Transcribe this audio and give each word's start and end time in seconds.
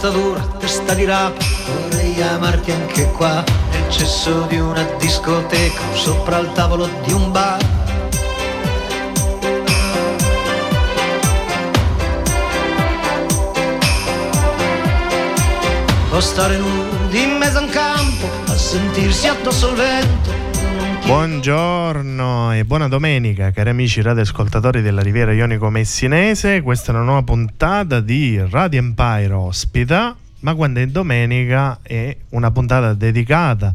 Testa 0.00 0.16
dura, 0.16 0.40
testa 0.60 0.94
di 0.94 1.04
rapa, 1.04 1.44
vorrei 1.66 2.22
amarti 2.22 2.70
anche 2.70 3.10
qua, 3.16 3.42
nel 3.72 3.90
cesso 3.90 4.42
di 4.42 4.56
una 4.56 4.84
discoteca, 4.96 5.80
sopra 5.92 6.38
il 6.38 6.52
tavolo 6.52 6.88
di 7.02 7.12
un 7.12 7.32
bar. 7.32 7.58
O 16.12 16.20
stare 16.20 16.58
nudi 16.58 17.22
in 17.24 17.36
mezzo 17.38 17.58
a 17.58 17.62
un 17.62 17.68
campo, 17.68 18.30
a 18.46 18.56
sentirsi 18.56 19.26
addosso 19.26 19.70
al 19.70 19.74
vento. 19.74 20.30
Buongiorno 21.08 22.52
e 22.52 22.66
buona 22.66 22.86
domenica 22.86 23.50
cari 23.50 23.70
amici 23.70 24.02
radioascoltatori 24.02 24.82
della 24.82 25.00
Riviera 25.00 25.32
Ionico 25.32 25.70
Messinese, 25.70 26.60
questa 26.60 26.92
è 26.92 26.94
una 26.94 27.04
nuova 27.04 27.22
puntata 27.22 28.00
di 28.00 28.38
Radio 28.50 28.80
Empire 28.80 29.32
ospita, 29.32 30.14
ma 30.40 30.54
quando 30.54 30.80
è 30.80 30.86
domenica 30.86 31.78
è 31.80 32.14
una 32.28 32.50
puntata 32.50 32.92
dedicata 32.92 33.72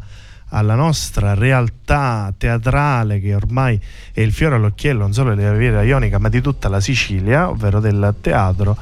alla 0.50 0.76
nostra 0.76 1.34
realtà 1.34 2.32
teatrale 2.38 3.18
che 3.18 3.34
ormai 3.34 3.80
è 4.12 4.20
il 4.20 4.32
fiore 4.32 4.54
all'occhiello 4.54 5.00
non 5.00 5.12
solo 5.12 5.34
della 5.34 5.50
Riviera 5.50 5.82
Ionica 5.82 6.20
ma 6.20 6.28
di 6.28 6.40
tutta 6.40 6.68
la 6.68 6.78
Sicilia, 6.78 7.48
ovvero 7.48 7.80
del 7.80 8.14
teatro 8.20 8.76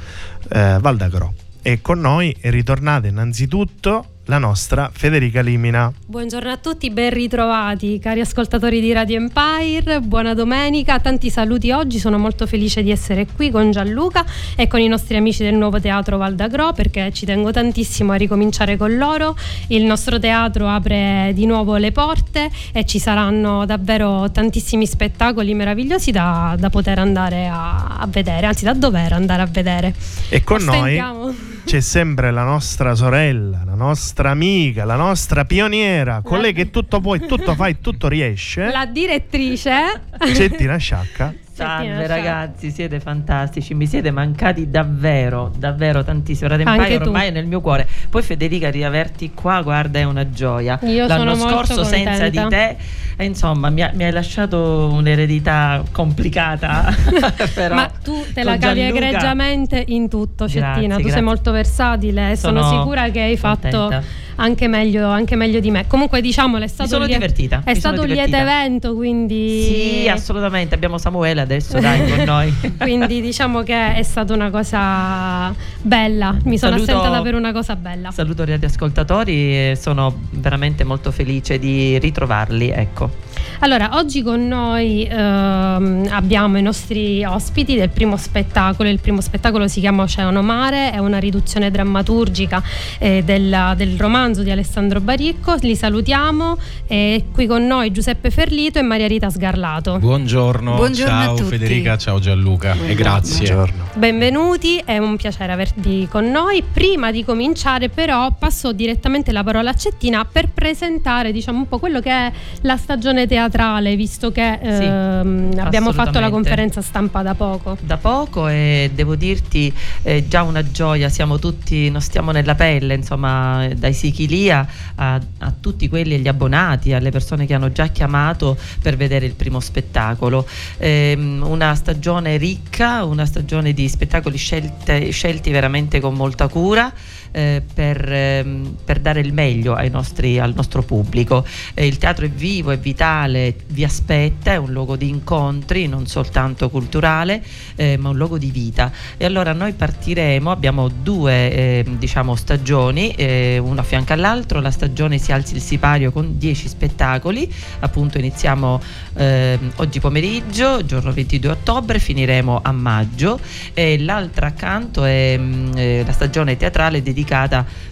eh, 0.50 0.76
Val 0.78 0.98
d'Agro. 0.98 1.32
E 1.62 1.80
con 1.80 2.00
noi 2.00 2.36
è 2.38 2.50
ritornata 2.50 3.06
innanzitutto 3.06 4.08
la 4.32 4.38
nostra 4.38 4.90
Federica 4.90 5.42
Limina. 5.42 5.92
Buongiorno 6.06 6.50
a 6.50 6.56
tutti, 6.56 6.88
ben 6.88 7.10
ritrovati 7.10 7.98
cari 7.98 8.20
ascoltatori 8.20 8.80
di 8.80 8.90
Radio 8.90 9.18
Empire, 9.18 10.00
buona 10.00 10.32
domenica, 10.32 10.98
tanti 11.00 11.28
saluti 11.28 11.70
oggi, 11.70 11.98
sono 11.98 12.16
molto 12.16 12.46
felice 12.46 12.82
di 12.82 12.90
essere 12.90 13.26
qui 13.26 13.50
con 13.50 13.70
Gianluca 13.70 14.24
e 14.56 14.68
con 14.68 14.80
i 14.80 14.88
nostri 14.88 15.18
amici 15.18 15.42
del 15.42 15.54
nuovo 15.54 15.78
teatro 15.80 16.16
Val 16.16 16.34
d'Agro 16.34 16.72
perché 16.72 17.12
ci 17.12 17.26
tengo 17.26 17.50
tantissimo 17.50 18.12
a 18.12 18.14
ricominciare 18.14 18.78
con 18.78 18.96
loro, 18.96 19.36
il 19.66 19.84
nostro 19.84 20.18
teatro 20.18 20.66
apre 20.66 21.32
di 21.34 21.44
nuovo 21.44 21.76
le 21.76 21.92
porte 21.92 22.50
e 22.72 22.86
ci 22.86 22.98
saranno 22.98 23.66
davvero 23.66 24.30
tantissimi 24.30 24.86
spettacoli 24.86 25.52
meravigliosi 25.52 26.10
da, 26.10 26.56
da 26.58 26.70
poter 26.70 26.98
andare 26.98 27.48
a, 27.48 27.98
a 27.98 28.06
vedere, 28.06 28.46
anzi 28.46 28.64
da 28.64 28.72
dover 28.72 29.12
andare 29.12 29.42
a 29.42 29.46
vedere. 29.46 29.94
E 30.30 30.42
con 30.42 30.62
noi 30.62 30.78
Ostentiamo. 30.78 31.51
C'è 31.64 31.80
sempre 31.80 32.30
la 32.30 32.42
nostra 32.44 32.94
sorella, 32.94 33.62
la 33.64 33.74
nostra 33.74 34.30
amica, 34.30 34.84
la 34.84 34.96
nostra 34.96 35.44
pioniera, 35.44 36.20
colei 36.22 36.52
che 36.52 36.70
tutto 36.70 37.00
può, 37.00 37.16
tutto 37.18 37.54
fa 37.54 37.66
e 37.68 37.80
tutto 37.80 38.08
riesce. 38.08 38.70
La 38.70 38.86
direttrice 38.86 40.02
Cettina 40.34 40.76
Sciacca. 40.76 41.34
Salve 41.54 42.06
ragazzi, 42.06 42.70
siete 42.70 42.98
fantastici, 42.98 43.74
mi 43.74 43.86
siete 43.86 44.10
mancati 44.10 44.70
davvero, 44.70 45.52
davvero 45.56 46.02
tantissimo. 46.02 46.48
Radio 46.48 46.66
Anche 46.66 46.80
Empire 46.80 47.02
tu. 47.02 47.10
ormai 47.10 47.28
è 47.28 47.30
nel 47.30 47.46
mio 47.46 47.60
cuore. 47.60 47.86
Poi 48.08 48.22
Federica, 48.22 48.70
riaverti 48.70 49.32
qua, 49.34 49.60
guarda, 49.60 49.98
è 49.98 50.04
una 50.04 50.30
gioia. 50.30 50.78
Io 50.82 51.06
L'anno 51.06 51.34
sono 51.34 51.50
molto 51.50 51.74
scorso 51.74 51.84
senza 51.84 52.28
di 52.30 52.38
contenta. 52.38 52.74
te, 52.74 52.76
insomma, 53.24 53.70
mi, 53.70 53.82
ha- 53.82 53.90
mi 53.94 54.04
hai 54.04 54.12
lasciato 54.12 54.90
un'eredità 54.92 55.82
complicata. 55.92 56.94
però 57.54 57.74
Ma 57.74 57.90
tu 58.02 58.24
te 58.32 58.42
la 58.42 58.56
cavi 58.58 58.80
Gianluca- 58.80 59.06
egregiamente 59.06 59.84
in 59.88 60.08
tutto, 60.08 60.44
Grazie, 60.46 60.60
Cettina. 60.60 60.94
Tu 60.96 61.00
grazie. 61.00 61.10
sei 61.10 61.22
molto 61.22 61.50
versatile 61.52 62.30
e 62.32 62.36
sono, 62.36 62.62
Sono 62.62 62.78
sicura 62.80 63.08
che 63.10 63.20
hai 63.20 63.36
fatto 63.36 63.68
contenta. 63.78 64.02
Anche 64.36 64.68
meglio, 64.68 65.08
anche 65.08 65.36
meglio 65.36 65.60
di 65.60 65.70
me. 65.70 65.86
Comunque, 65.86 66.20
diciamolo, 66.20 66.64
è 66.64 66.68
stato, 66.68 66.88
sono 66.90 67.04
lie- 67.04 67.14
divertita, 67.14 67.62
È 67.64 67.72
mi 67.72 67.78
stato 67.78 68.02
un 68.02 68.06
lieto 68.08 68.36
evento, 68.36 68.94
quindi. 68.94 69.62
Sì, 70.02 70.08
assolutamente. 70.08 70.74
Abbiamo 70.74 70.98
Samuele 70.98 71.40
adesso, 71.40 71.78
dai, 71.78 72.08
con 72.10 72.22
noi. 72.24 72.54
Quindi 72.78 73.20
diciamo 73.20 73.62
che 73.62 73.94
è 73.94 74.02
stata 74.02 74.32
una 74.34 74.50
cosa 74.50 75.54
bella. 75.80 76.36
Mi 76.44 76.58
sono 76.58 76.72
Saluto- 76.72 76.92
assentata 76.92 77.22
per 77.22 77.34
una 77.34 77.52
cosa 77.52 77.76
bella. 77.76 78.10
Saluto 78.10 78.44
gli 78.44 78.52
ascoltatori 78.64 79.74
sono 79.76 80.14
veramente 80.30 80.84
molto 80.84 81.10
felice 81.10 81.58
di 81.58 81.98
ritrovarli. 81.98 82.68
Ecco. 82.70 83.30
Allora, 83.60 83.90
oggi 83.94 84.22
con 84.22 84.46
noi 84.48 85.06
ehm, 85.08 86.08
abbiamo 86.10 86.58
i 86.58 86.62
nostri 86.62 87.24
ospiti 87.24 87.76
del 87.76 87.90
primo 87.90 88.16
spettacolo. 88.16 88.88
Il 88.88 89.00
primo 89.00 89.20
spettacolo 89.20 89.68
si 89.68 89.80
chiama 89.80 90.02
Oceano 90.02 90.42
Mare, 90.42 90.90
è 90.90 90.98
una 90.98 91.18
riduzione 91.18 91.70
drammaturgica 91.70 92.62
eh, 92.98 93.22
della- 93.24 93.74
del 93.76 93.98
romanzo 93.98 94.42
di 94.42 94.50
Alessandro 94.50 95.00
Baricco. 95.00 95.56
Li 95.60 95.76
salutiamo. 95.76 96.56
E 96.86 97.26
qui 97.32 97.46
con 97.46 97.66
noi 97.66 97.90
Giuseppe 97.92 98.30
Ferlito 98.30 98.78
e 98.78 98.82
Maria 98.82 99.06
Rita 99.06 99.30
Sgarlato. 99.30 99.98
Buongiorno, 99.98 100.74
Buongiorno 100.74 101.18
a 101.18 101.22
ciao 101.24 101.34
tutti. 101.36 101.48
Federica, 101.50 101.96
ciao 101.96 102.18
Gianluca 102.18 102.76
e 102.86 102.94
grazie. 102.94 103.52
Buongiorno. 103.52 103.84
Benvenuti, 103.94 104.82
è 104.84 104.98
un 104.98 105.16
piacere 105.16 105.52
avervi 105.52 106.08
con 106.10 106.30
noi. 106.30 106.62
Prima 106.62 107.10
di 107.10 107.24
cominciare, 107.24 107.88
però, 107.88 108.30
passo 108.38 108.72
direttamente 108.72 109.32
la 109.32 109.42
parola 109.44 109.70
a 109.70 109.74
Cettina 109.74 110.24
per 110.24 110.48
presentare, 110.48 111.32
diciamo, 111.32 111.58
un 111.58 111.68
po' 111.68 111.78
quello 111.78 112.00
che 112.00 112.10
è 112.10 112.32
la 112.62 112.76
stagione 112.76 113.26
teatrale, 113.32 113.96
visto 113.96 114.30
che 114.30 114.58
Sì, 114.60 114.68
ehm, 114.68 115.52
abbiamo 115.56 115.90
fatto 115.94 116.20
la 116.20 116.28
conferenza 116.28 116.82
stampa 116.82 117.22
da 117.22 117.34
poco. 117.34 117.78
da 117.80 117.96
poco 117.96 118.46
e 118.46 118.90
devo 118.92 119.16
dirti 119.16 119.72
è 120.02 120.22
già 120.28 120.42
una 120.42 120.62
gioia, 120.70 121.08
siamo 121.08 121.38
tutti, 121.38 121.88
non 121.88 122.02
stiamo 122.02 122.30
nella 122.30 122.54
pelle, 122.54 122.92
insomma, 122.92 123.68
dai 123.74 123.94
Sichilia 123.94 124.66
a, 124.96 125.18
a 125.38 125.52
tutti 125.58 125.88
quelli, 125.88 126.16
agli 126.16 126.28
abbonati, 126.28 126.92
alle 126.92 127.10
persone 127.10 127.46
che 127.46 127.54
hanno 127.54 127.72
già 127.72 127.86
chiamato 127.86 128.58
per 128.82 128.96
vedere 128.98 129.24
il 129.24 129.34
primo 129.34 129.60
spettacolo. 129.60 130.46
Ehm, 130.76 131.42
una 131.46 131.74
stagione 131.74 132.36
ricca, 132.36 133.02
una 133.04 133.24
stagione 133.24 133.72
di 133.72 133.88
spettacoli 133.88 134.36
scelte- 134.36 135.08
scelti 135.08 135.50
veramente 135.50 136.00
con 136.00 136.12
molta 136.12 136.48
cura. 136.48 136.92
Eh, 137.32 137.62
per, 137.74 138.12
ehm, 138.12 138.76
per 138.84 139.00
dare 139.00 139.20
il 139.20 139.32
meglio 139.32 139.74
nostri- 139.90 140.38
al 140.38 140.52
nostro 140.54 140.82
pubblico. 140.82 141.44
Eh, 141.74 141.86
il 141.86 141.98
teatro 141.98 142.26
è 142.26 142.30
vivo, 142.30 142.70
è 142.70 142.78
vitale, 142.78 143.56
vi 143.68 143.84
aspetta, 143.84 144.52
è 144.52 144.56
un 144.56 144.70
luogo 144.70 144.96
di 144.96 145.08
incontri, 145.08 145.88
non 145.88 146.06
soltanto 146.06 146.70
culturale, 146.70 147.42
eh, 147.74 147.96
ma 147.96 148.10
un 148.10 148.16
luogo 148.16 148.38
di 148.38 148.50
vita. 148.50 148.92
E 149.16 149.24
allora 149.24 149.52
noi 149.52 149.72
partiremo, 149.72 150.50
abbiamo 150.50 150.88
due 150.88 151.52
eh, 151.52 151.84
diciamo, 151.98 152.36
stagioni, 152.36 153.10
eh, 153.12 153.58
uno 153.58 153.80
a 153.80 153.84
fianco 153.84 154.12
all'altro, 154.12 154.60
la 154.60 154.70
stagione 154.70 155.18
si 155.18 155.32
alzi 155.32 155.54
il 155.54 155.62
sipario 155.62 156.12
con 156.12 156.38
10 156.38 156.68
spettacoli, 156.68 157.52
appunto 157.80 158.18
iniziamo 158.18 158.80
ehm, 159.14 159.72
oggi 159.76 160.00
pomeriggio, 160.00 160.84
giorno 160.84 161.12
22 161.12 161.50
ottobre, 161.50 161.98
finiremo 161.98 162.60
a 162.62 162.72
maggio 162.72 163.38
e 163.72 163.98
l'altra 163.98 164.48
accanto 164.48 165.04
è 165.04 165.36
mm, 165.38 165.72
eh, 165.76 166.02
la 166.04 166.12
stagione 166.12 166.56
teatrale 166.56 167.02
dedicata 167.02 167.21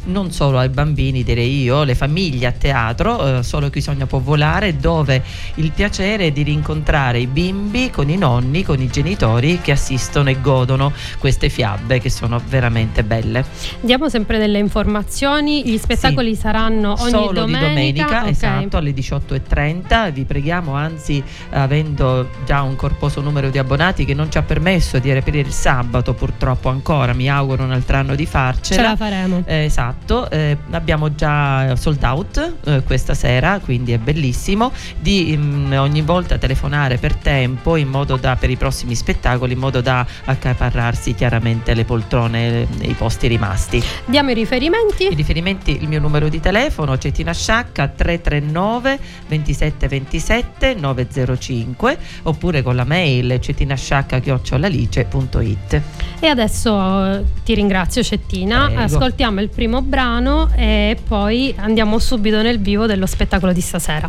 non 0.05 0.31
solo 0.32 0.59
ai 0.59 0.69
bambini, 0.69 1.23
direi 1.23 1.62
io, 1.62 1.82
le 1.85 1.94
famiglie 1.94 2.47
a 2.47 2.53
teatro, 2.53 3.38
eh, 3.38 3.43
solo 3.43 3.71
chi 3.71 3.81
sogna 3.81 4.06
può 4.06 4.19
volare, 4.19 4.77
dove 4.77 5.23
il 5.56 5.71
piacere 5.73 6.27
è 6.27 6.31
di 6.32 6.43
rincontrare 6.43 7.19
i 7.21 7.27
bimbi 7.27 7.91
con 7.91 8.09
i 8.09 8.17
nonni, 8.17 8.65
con 8.65 8.81
i 8.81 8.88
genitori 8.88 9.61
che 9.61 9.73
assistono 9.73 10.31
e 10.31 10.41
godono 10.41 10.93
queste 11.19 11.49
fiabe 11.49 11.99
che 12.00 12.11
sono 12.11 12.41
veramente 12.49 13.03
belle. 13.05 13.44
Diamo 13.81 14.09
sempre 14.09 14.38
delle 14.38 14.59
informazioni. 14.59 15.62
Gli 15.69 15.79
spettacoli 15.79 16.35
saranno 16.35 16.94
ogni 16.99 17.11
Solo 17.11 17.32
domenica. 17.32 17.59
di 17.59 17.69
domenica, 17.69 18.23
ok. 18.23 18.29
esatto, 18.29 18.77
alle 18.77 18.93
18.30. 18.93 20.12
Vi 20.12 20.25
preghiamo, 20.25 20.75
anzi, 20.75 21.23
avendo 21.50 22.29
già 22.44 22.62
un 22.62 22.77
corposo 22.77 23.21
numero 23.21 23.50
di 23.50 23.59
abbonati 23.59 24.05
che 24.05 24.15
non 24.15 24.31
ci 24.31 24.38
ha 24.38 24.43
permesso 24.43 24.99
di 24.99 25.12
reperire 25.12 25.47
il 25.49 25.55
sabato, 25.55 26.15
purtroppo 26.15 26.69
ancora, 26.69 27.12
mi 27.12 27.29
auguro 27.29 27.65
un 27.65 27.73
altro 27.73 27.97
anno 27.97 28.15
di 28.15 28.25
Ce 28.25 28.31
farcela. 28.31 28.82
la 28.82 28.97
faremo. 28.97 29.19
Eh, 29.46 29.64
esatto, 29.64 30.31
eh, 30.31 30.56
abbiamo 30.70 31.14
già 31.14 31.75
sold 31.76 32.02
out 32.02 32.55
eh, 32.64 32.82
questa 32.82 33.14
sera, 33.14 33.61
quindi 33.62 33.93
è 33.93 33.99
bellissimo. 33.99 34.72
di 34.99 35.37
mh, 35.37 35.43
mm, 35.43 35.72
ogni 35.72 36.02
volta 36.02 36.38
telefonare 36.38 36.99
per 36.99 37.17
tempo 37.17 37.76
in 37.76 37.88
modo 37.88 38.17
da 38.17 38.37
per 38.37 38.50
i 38.50 38.56
prossimi 38.56 38.94
spettacoli 38.94 39.52
in 39.52 39.58
modo 39.58 39.81
da 39.81 40.06
accaparrarsi 40.25 41.14
chiaramente 41.14 41.75
le 41.75 41.84
poltrone 41.84 42.67
e 42.81 42.88
i 42.88 42.94
posti 42.94 43.26
rimasti. 43.26 43.82
Diamo 44.05 44.31
i 44.31 44.34
riferimenti. 44.34 45.08
I 45.11 45.14
riferimenti, 45.14 45.78
il 45.81 45.88
mio 45.88 46.00
numero 46.00 46.28
di 46.28 46.40
telefono 46.40 46.99
Cettina 46.99 47.32
Sciacca 47.32 47.88
339 47.88 48.99
27 49.28 49.88
27 49.88 50.75
905 50.75 51.99
oppure 52.22 52.62
con 52.62 52.76
la 52.76 52.84
mail 52.84 53.38
cettinasciacca-lice.it 53.40 55.82
E 56.20 56.26
adesso 56.26 57.06
eh, 57.06 57.25
ti 57.44 57.55
ringrazio 57.55 58.02
Cettina, 58.02 58.67
Prego. 58.67 58.81
Ascoltiamo 59.10 59.40
il 59.40 59.48
primo 59.48 59.82
brano 59.82 60.50
e 60.54 60.96
poi 61.06 61.52
andiamo 61.56 61.98
subito 61.98 62.42
nel 62.42 62.60
vivo 62.60 62.86
dello 62.86 63.06
spettacolo 63.06 63.52
di 63.52 63.60
stasera. 63.60 64.08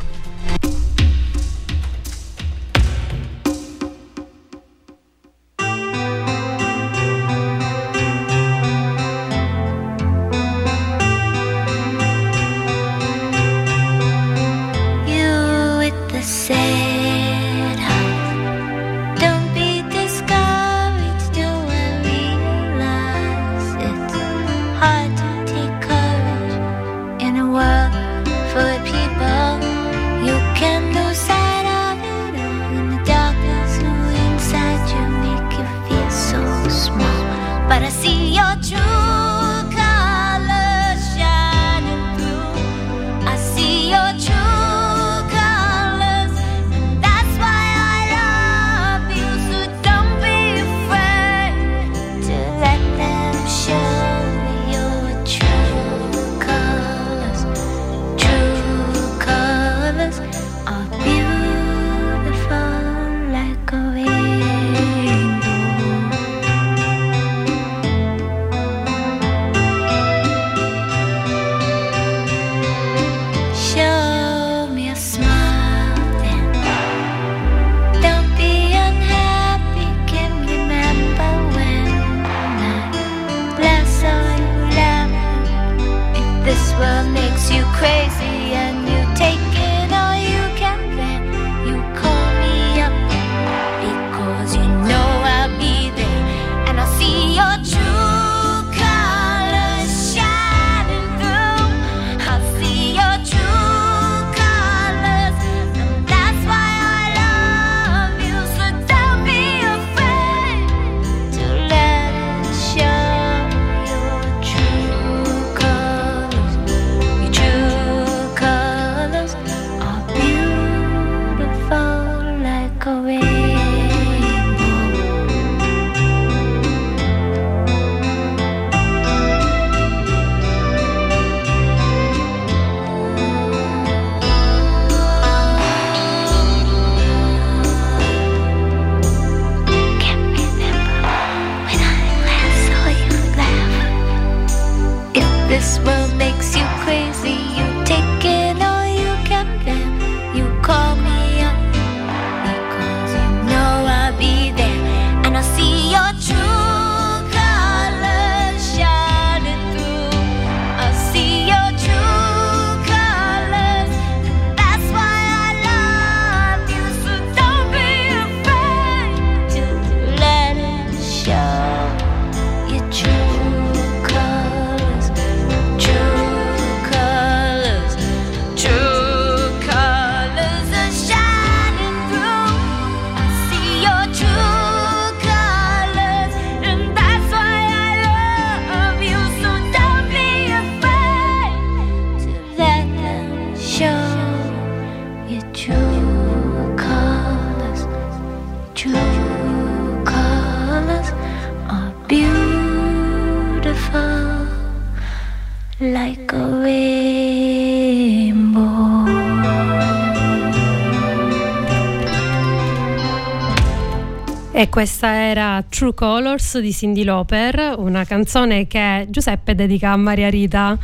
Questa 214.71 215.13
era 215.13 215.61
True 215.67 215.93
Colors 215.93 216.57
di 216.59 216.71
Cindy 216.71 217.03
Lauper, 217.03 217.75
una 217.77 218.05
canzone 218.05 218.67
che 218.67 219.05
Giuseppe 219.09 219.53
dedica 219.53 219.91
a 219.91 219.97
Maria 219.97 220.29
Rita. 220.29 220.77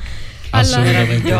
Assolutamente. 0.50 1.34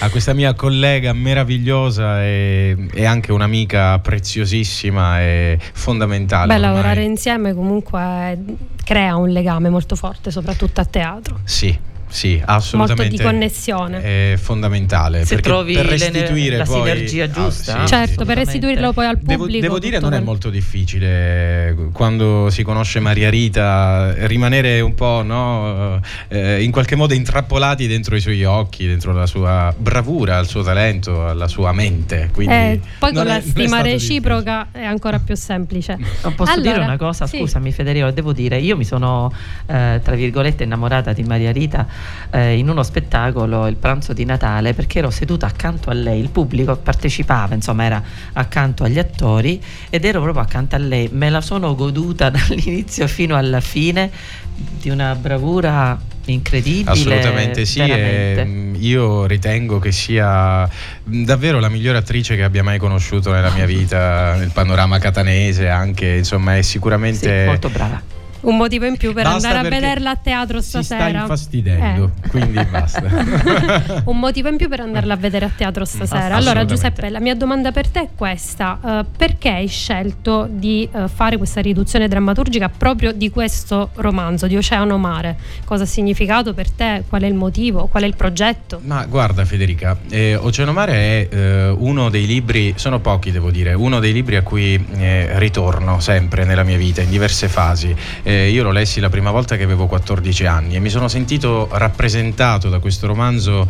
A 0.00 0.10
questa 0.10 0.32
mia 0.32 0.54
collega 0.54 1.12
meravigliosa 1.12 2.20
e, 2.24 2.88
e 2.92 3.04
anche 3.04 3.30
un'amica 3.30 4.00
preziosissima 4.00 5.20
e 5.20 5.58
fondamentale. 5.72 6.48
Beh, 6.48 6.54
ormai. 6.54 6.70
lavorare 6.70 7.02
insieme 7.04 7.54
comunque 7.54 8.36
crea 8.82 9.14
un 9.14 9.28
legame 9.28 9.68
molto 9.68 9.94
forte, 9.94 10.32
soprattutto 10.32 10.80
a 10.80 10.84
teatro. 10.84 11.38
Sì, 11.44 11.78
sì, 12.12 12.40
assolutamente. 12.44 13.02
Molto 13.10 13.16
di 13.16 13.22
connessione. 13.30 14.02
È 14.32 14.36
fondamentale. 14.36 15.24
Se 15.24 15.34
perché 15.36 15.48
trovi 15.48 15.74
per 15.74 15.86
restituire 15.86 16.56
la 16.58 16.64
poi- 16.64 16.80
sinergia 16.80 17.30
giusta. 17.30 17.80
sì, 17.80 17.86
certo, 17.86 18.20
sì. 18.20 18.26
per 18.26 18.36
restituirlo 18.36 18.92
poi 18.92 19.06
al 19.06 19.16
Devo, 19.18 19.44
pubblico. 19.44 19.60
devo 19.62 19.78
dire 19.78 19.94
tutto 19.96 20.04
non 20.08 20.12
è 20.12 20.16
quel- 20.16 20.28
molto 20.28 20.50
difficile 20.50 21.74
quando 21.92 22.50
si 22.50 22.62
conosce 22.62 23.00
Maria 23.00 23.30
Rita 23.30 24.14
rimanere 24.26 24.80
un 24.80 24.94
po' 24.94 25.22
no, 25.24 26.00
eh, 26.28 26.62
in 26.62 26.70
qualche 26.70 26.96
modo 26.96 27.14
intrappolati 27.14 27.86
dentro 27.86 28.14
i 28.16 28.20
suoi 28.20 28.44
occhi, 28.44 28.86
dentro 28.86 29.12
la 29.12 29.26
sua 29.26 29.74
bravura, 29.76 30.38
il 30.38 30.46
suo 30.46 30.62
talento, 30.62 31.32
la 31.32 31.48
sua 31.48 31.72
mente. 31.72 32.30
Quindi 32.32 32.52
Eh, 32.54 32.80
poi 32.98 33.12
con 33.12 33.22
è- 33.22 33.28
la 33.28 33.36
è 33.38 33.40
stima 33.40 33.66
stato 33.68 33.82
reciproca 33.84 34.68
è 34.72 34.84
ancora 34.84 35.18
più 35.18 35.34
semplice. 35.34 35.96
Non 36.22 36.34
posso 36.34 36.52
Allora, 36.52 36.72
dire 36.72 36.84
una 36.84 36.96
cosa, 36.96 37.26
sì. 37.26 37.38
scusami 37.38 37.72
Federico, 37.72 38.10
devo 38.10 38.32
dire, 38.32 38.58
io 38.58 38.76
mi 38.76 38.84
sono 38.84 39.32
eh, 39.66 40.00
tra 40.02 40.14
virgolette 40.14 40.64
innamorata 40.64 41.12
di 41.12 41.22
Maria 41.22 41.52
Rita 41.52 41.86
eh, 42.30 42.56
in 42.56 42.68
uno 42.68 42.82
spettacolo 42.82 43.66
il 43.66 43.76
pranzo 43.76 44.12
di 44.12 44.24
Natale 44.24 44.74
perché 44.74 44.98
ero 44.98 45.10
seduta 45.10 45.46
accanto 45.46 45.90
a 45.90 45.92
lei, 45.92 46.20
il 46.20 46.30
pubblico 46.30 46.76
partecipava, 46.76 47.54
insomma 47.54 47.84
era 47.84 48.02
accanto 48.34 48.84
agli 48.84 48.98
attori 48.98 49.62
ed 49.90 50.04
ero 50.04 50.20
proprio 50.20 50.42
accanto 50.42 50.76
a 50.76 50.78
lei, 50.78 51.08
me 51.12 51.30
la 51.30 51.40
sono 51.40 51.74
goduta 51.74 52.30
dall'inizio 52.30 53.06
fino 53.06 53.36
alla 53.36 53.60
fine 53.60 54.10
di 54.54 54.90
una 54.90 55.14
bravura 55.14 55.98
incredibile. 56.26 56.90
Assolutamente 56.90 57.64
sì, 57.64 57.80
e, 57.80 58.42
mm, 58.44 58.74
io 58.78 59.26
ritengo 59.26 59.78
che 59.78 59.92
sia 59.92 60.68
davvero 61.02 61.58
la 61.58 61.68
migliore 61.68 61.98
attrice 61.98 62.36
che 62.36 62.42
abbia 62.42 62.62
mai 62.62 62.78
conosciuto 62.78 63.32
nella 63.32 63.50
mia 63.50 63.66
vita, 63.66 64.34
nel 64.36 64.50
panorama 64.52 64.98
catanese 64.98 65.68
anche, 65.68 66.16
insomma 66.16 66.56
è 66.56 66.62
Sì, 66.62 66.70
sicuramente... 66.70 67.44
molto 67.46 67.68
brava. 67.68 68.11
Un 68.42 68.56
motivo 68.56 68.86
in 68.86 68.96
più 68.96 69.12
per 69.12 69.24
Basta 69.24 69.48
andare 69.48 69.66
a 69.66 69.70
vederla 69.70 70.10
a 70.10 70.16
teatro 70.16 70.60
si 70.60 70.68
sta 70.68 70.82
stasera. 70.82 71.20
infastidendo, 71.20 72.10
Eh. 72.24 72.28
quindi 72.28 72.64
basta. 72.64 73.02
un 74.04 74.18
motivo 74.18 74.48
in 74.48 74.56
più 74.56 74.68
per 74.68 74.80
andarla 74.80 75.14
a 75.14 75.16
vedere 75.16 75.44
a 75.44 75.50
teatro 75.54 75.84
stasera. 75.84 76.34
Allora. 76.34 76.64
Giuseppe, 76.64 77.08
la 77.08 77.20
mia 77.20 77.34
domanda 77.36 77.70
per 77.72 77.88
te 77.88 78.00
è 78.00 78.08
questa: 78.14 78.78
Eh, 78.84 79.04
perché 79.16 79.48
hai 79.50 79.66
scelto 79.68 80.48
di 80.50 80.88
eh, 80.92 81.06
fare 81.08 81.36
questa 81.36 81.60
riduzione 81.60 82.08
drammaturgica 82.08 82.68
proprio 82.68 83.12
di 83.12 83.30
questo 83.30 83.90
romanzo, 83.94 84.46
di 84.48 84.56
Oceano 84.56 84.98
Mare? 84.98 85.36
Cosa 85.64 85.84
ha 85.84 85.86
significato 85.86 86.52
per 86.52 86.70
te? 86.70 87.04
Qual 87.08 87.22
è 87.22 87.26
il 87.26 87.34
motivo? 87.34 87.86
Qual 87.86 88.02
è 88.02 88.06
il 88.06 88.16
progetto? 88.16 88.80
Ma 88.84 89.04
guarda 89.06 89.44
Federica, 89.44 89.96
eh, 90.10 90.34
Oceano 90.34 90.72
Mare 90.72 90.92
è 90.92 91.28
eh, 91.30 91.68
uno 91.68 92.10
dei 92.10 92.26
libri, 92.26 92.74
sono 92.76 92.98
pochi 92.98 93.30
devo 93.30 93.50
dire, 93.52 93.72
uno 93.74 94.00
dei 94.00 94.12
libri 94.12 94.34
a 94.36 94.42
cui 94.42 94.84
eh, 94.96 95.38
ritorno 95.38 96.00
sempre 96.00 96.44
nella 96.44 96.64
mia 96.64 96.76
vita 96.76 97.02
in 97.02 97.10
diverse 97.10 97.48
fasi. 97.48 97.94
Eh, 98.22 98.30
io 98.32 98.62
lo 98.62 98.70
lessi 98.70 99.00
la 99.00 99.08
prima 99.08 99.30
volta 99.30 99.56
che 99.56 99.62
avevo 99.62 99.86
14 99.86 100.46
anni 100.46 100.76
e 100.76 100.78
mi 100.80 100.88
sono 100.88 101.08
sentito 101.08 101.68
rappresentato 101.72 102.68
da 102.68 102.78
questo 102.78 103.06
romanzo 103.06 103.68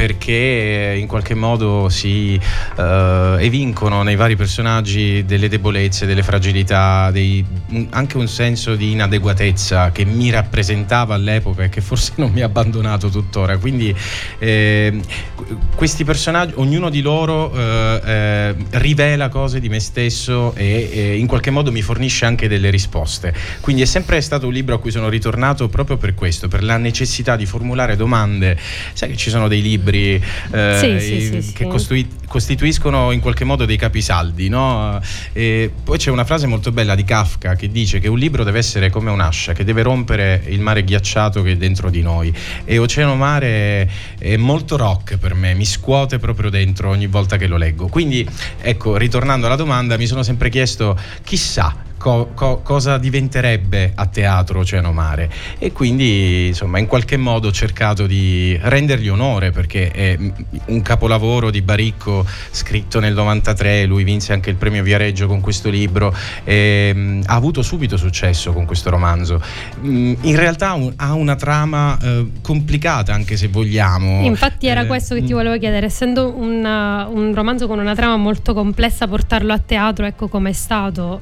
perché 0.00 0.92
eh, 0.92 0.96
in 0.96 1.06
qualche 1.06 1.34
modo 1.34 1.90
si 1.90 2.40
eh, 2.78 3.36
evincono 3.38 4.02
nei 4.02 4.16
vari 4.16 4.34
personaggi 4.34 5.26
delle 5.26 5.46
debolezze, 5.46 6.06
delle 6.06 6.22
fragilità, 6.22 7.10
dei- 7.10 7.44
anche 7.90 8.16
un 8.16 8.26
senso 8.26 8.76
di 8.76 8.92
inadeguatezza 8.92 9.90
che 9.92 10.06
mi 10.06 10.30
rappresentava 10.30 11.14
all'epoca 11.14 11.64
e 11.64 11.68
che 11.68 11.82
forse 11.82 12.12
non 12.16 12.30
mi 12.30 12.40
ha 12.40 12.46
abbandonato 12.46 13.10
tuttora. 13.10 13.58
Quindi 13.58 13.94
eh, 14.38 15.02
qu- 15.34 15.58
questi 15.74 16.02
personaggi, 16.04 16.54
ognuno 16.56 16.88
di 16.88 17.02
loro 17.02 17.52
eh, 17.52 18.00
eh, 18.02 18.54
rivela 18.78 19.28
cose 19.28 19.60
di 19.60 19.68
me 19.68 19.80
stesso 19.80 20.54
e, 20.54 20.88
e 20.90 21.18
in 21.18 21.26
qualche 21.26 21.50
modo 21.50 21.70
mi 21.70 21.82
fornisce 21.82 22.24
anche 22.24 22.48
delle 22.48 22.70
risposte. 22.70 23.34
Quindi 23.60 23.82
è 23.82 23.86
sempre 23.86 24.18
stato 24.22 24.46
un 24.46 24.54
libro 24.54 24.76
a 24.76 24.78
cui 24.78 24.92
sono 24.92 25.10
ritornato 25.10 25.68
proprio 25.68 25.98
per 25.98 26.14
questo, 26.14 26.48
per 26.48 26.62
la 26.62 26.78
necessità 26.78 27.36
di 27.36 27.44
formulare 27.44 27.96
domande. 27.96 28.58
Sai 28.94 29.10
che 29.10 29.16
ci 29.16 29.28
sono 29.28 29.46
dei 29.46 29.60
libri 29.60 29.88
eh, 29.98 30.76
Sì, 30.78 30.86
i- 30.86 31.42
sì, 31.42 31.52
che 31.52 31.66
costui- 31.66 32.08
costituiscono 32.26 33.10
in 33.10 33.20
qualche 33.20 33.44
modo 33.44 33.64
dei 33.64 33.76
capisaldi, 33.76 34.48
no? 34.48 35.00
E 35.32 35.70
poi 35.82 35.98
c'è 35.98 36.10
una 36.10 36.24
frase 36.24 36.46
molto 36.46 36.70
bella 36.70 36.94
di 36.94 37.02
Kafka 37.04 37.56
che 37.56 37.68
dice 37.68 37.98
che 37.98 38.08
un 38.08 38.18
libro 38.18 38.44
deve 38.44 38.58
essere 38.58 38.88
come 38.90 39.10
un'ascia, 39.10 39.52
che 39.52 39.64
deve 39.64 39.82
rompere 39.82 40.42
il 40.48 40.60
mare 40.60 40.84
ghiacciato 40.84 41.42
che 41.42 41.52
è 41.52 41.56
dentro 41.56 41.90
di 41.90 42.02
noi. 42.02 42.32
E 42.64 42.78
Oceano 42.78 43.16
Mare 43.16 43.90
è 44.18 44.36
molto 44.36 44.76
rock 44.76 45.16
per 45.18 45.34
me, 45.34 45.54
mi 45.54 45.64
scuote 45.64 46.18
proprio 46.18 46.50
dentro 46.50 46.88
ogni 46.90 47.06
volta 47.08 47.36
che 47.36 47.46
lo 47.46 47.56
leggo. 47.56 47.88
Quindi, 47.88 48.26
ecco, 48.60 48.96
ritornando 48.96 49.46
alla 49.46 49.56
domanda, 49.56 49.96
mi 49.96 50.06
sono 50.06 50.22
sempre 50.22 50.50
chiesto, 50.50 50.96
chissà, 51.24 51.74
co- 52.00 52.30
co- 52.32 52.60
cosa 52.62 52.96
diventerebbe 52.96 53.92
a 53.94 54.06
teatro 54.06 54.60
Oceano 54.60 54.90
Mare 54.90 55.30
e 55.58 55.70
quindi 55.70 56.46
insomma 56.46 56.78
in 56.78 56.86
qualche 56.86 57.18
modo 57.18 57.48
ho 57.48 57.52
cercato 57.52 58.06
di 58.06 58.58
rendergli 58.62 59.08
onore 59.08 59.50
perché 59.50 59.90
è 59.90 60.18
un 60.66 60.80
capolavoro 60.80 61.50
di 61.50 61.60
Baricco 61.60 62.24
scritto 62.50 63.00
nel 63.00 63.12
93 63.12 63.84
lui 63.84 64.02
vinse 64.02 64.32
anche 64.32 64.48
il 64.48 64.56
premio 64.56 64.82
Viareggio 64.82 65.26
con 65.26 65.40
questo 65.40 65.68
libro 65.68 66.14
e, 66.42 66.90
mm, 66.94 67.22
ha 67.26 67.34
avuto 67.34 67.60
subito 67.60 67.98
successo 67.98 68.54
con 68.54 68.64
questo 68.64 68.88
romanzo. 68.88 69.42
Mm, 69.84 70.14
in 70.22 70.36
realtà 70.36 70.78
ha 70.96 71.12
una 71.12 71.36
trama 71.36 71.98
eh, 72.00 72.26
complicata 72.40 73.12
anche 73.12 73.36
se 73.36 73.48
vogliamo. 73.48 74.24
Infatti 74.24 74.66
era 74.68 74.82
Eh, 74.82 74.86
questo 74.86 75.14
che 75.14 75.22
ti 75.22 75.32
mm. 75.32 75.36
volevo 75.36 75.58
chiedere, 75.58 75.86
essendo 75.86 76.32
un, 76.34 76.64
uh, 76.64 77.14
un 77.14 77.34
romanzo 77.34 77.66
con 77.66 77.78
una 77.78 77.94
trama 77.94 78.16
molto 78.16 78.54
complessa, 78.54 79.06
portarlo 79.06 79.52
a 79.52 79.58
teatro, 79.58 80.06
ecco 80.06 80.28
come 80.28 80.50
è 80.50 80.54
stato, 80.54 81.18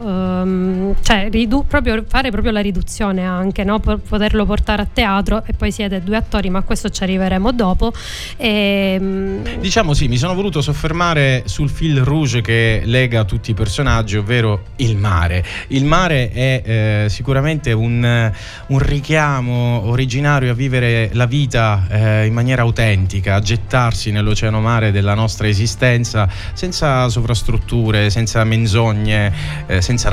ehm, 0.68 0.94
cioè 1.02 1.28
ridu- 1.30 1.66
proprio, 1.66 2.04
fare 2.06 2.30
proprio 2.30 2.52
la 2.52 2.60
riduzione 2.60 3.24
anche, 3.24 3.64
no? 3.64 3.78
Per 3.80 3.98
poterlo 3.98 4.44
portare 4.44 4.82
a 4.82 4.88
teatro 4.92 5.42
e 5.46 5.52
poi 5.52 5.72
siete 5.72 6.02
due 6.02 6.16
attori, 6.16 6.50
ma 6.50 6.58
a 6.58 6.62
questo 6.62 6.90
ci 6.90 7.02
arriveremo 7.02 7.52
dopo. 7.52 7.92
Ehm, 8.36 9.58
Diciamo 9.58 9.94
sì, 9.94 10.08
mi 10.08 10.16
sono 10.16 10.34
voluto 10.34 10.60
soffermare 10.60 11.42
sul 11.46 11.70
fil 11.70 12.00
rouge 12.02 12.40
che 12.40 12.82
lega 12.84 13.24
tutti 13.24 13.50
i 13.50 13.54
personaggi, 13.54 14.16
ovvero 14.16 14.64
il 14.76 14.96
mare. 14.96 15.44
Il 15.68 15.84
mare 15.84 16.30
è 16.30 16.62
eh, 16.64 17.06
sicuramente 17.08 17.72
un, 17.72 18.32
un 18.66 18.78
richiamo 18.78 19.82
originario 19.86 20.50
a 20.50 20.54
vivere 20.54 21.10
la 21.12 21.26
vita 21.26 21.86
eh, 21.88 22.26
in 22.26 22.32
maniera 22.32 22.62
autentica, 22.62 23.34
a 23.34 23.40
gettarsi 23.40 24.10
nell'oceano 24.10 24.60
mare 24.60 24.90
della 24.90 25.14
nostra 25.14 25.48
esistenza 25.48 26.28
senza 26.52 27.08
sovrastrutture, 27.08 28.10
senza 28.10 28.44
menzogne, 28.44 29.32
eh, 29.66 29.82
senza 29.82 30.08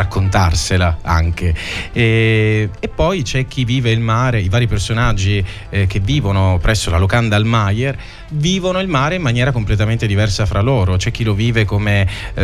raccontarsela 0.45 0.99
anche. 1.01 1.53
E, 1.91 2.69
e 2.79 2.87
poi 2.87 3.23
c'è 3.23 3.47
chi 3.47 3.65
vive 3.65 3.91
il 3.91 3.99
mare, 3.99 4.39
i 4.39 4.49
vari 4.49 4.67
personaggi 4.67 5.43
eh, 5.69 5.87
che 5.87 5.99
vivono 5.99 6.59
presso 6.61 6.89
la 6.89 6.97
locanda 6.97 7.35
Almayer 7.35 7.97
vivono 8.29 8.79
il 8.79 8.87
mare 8.87 9.15
in 9.15 9.21
maniera 9.21 9.51
completamente 9.51 10.07
diversa 10.07 10.45
fra 10.45 10.61
loro. 10.61 10.97
C'è 10.97 11.11
chi 11.11 11.23
lo 11.23 11.33
vive 11.33 11.65
come 11.65 12.07
eh, 12.33 12.43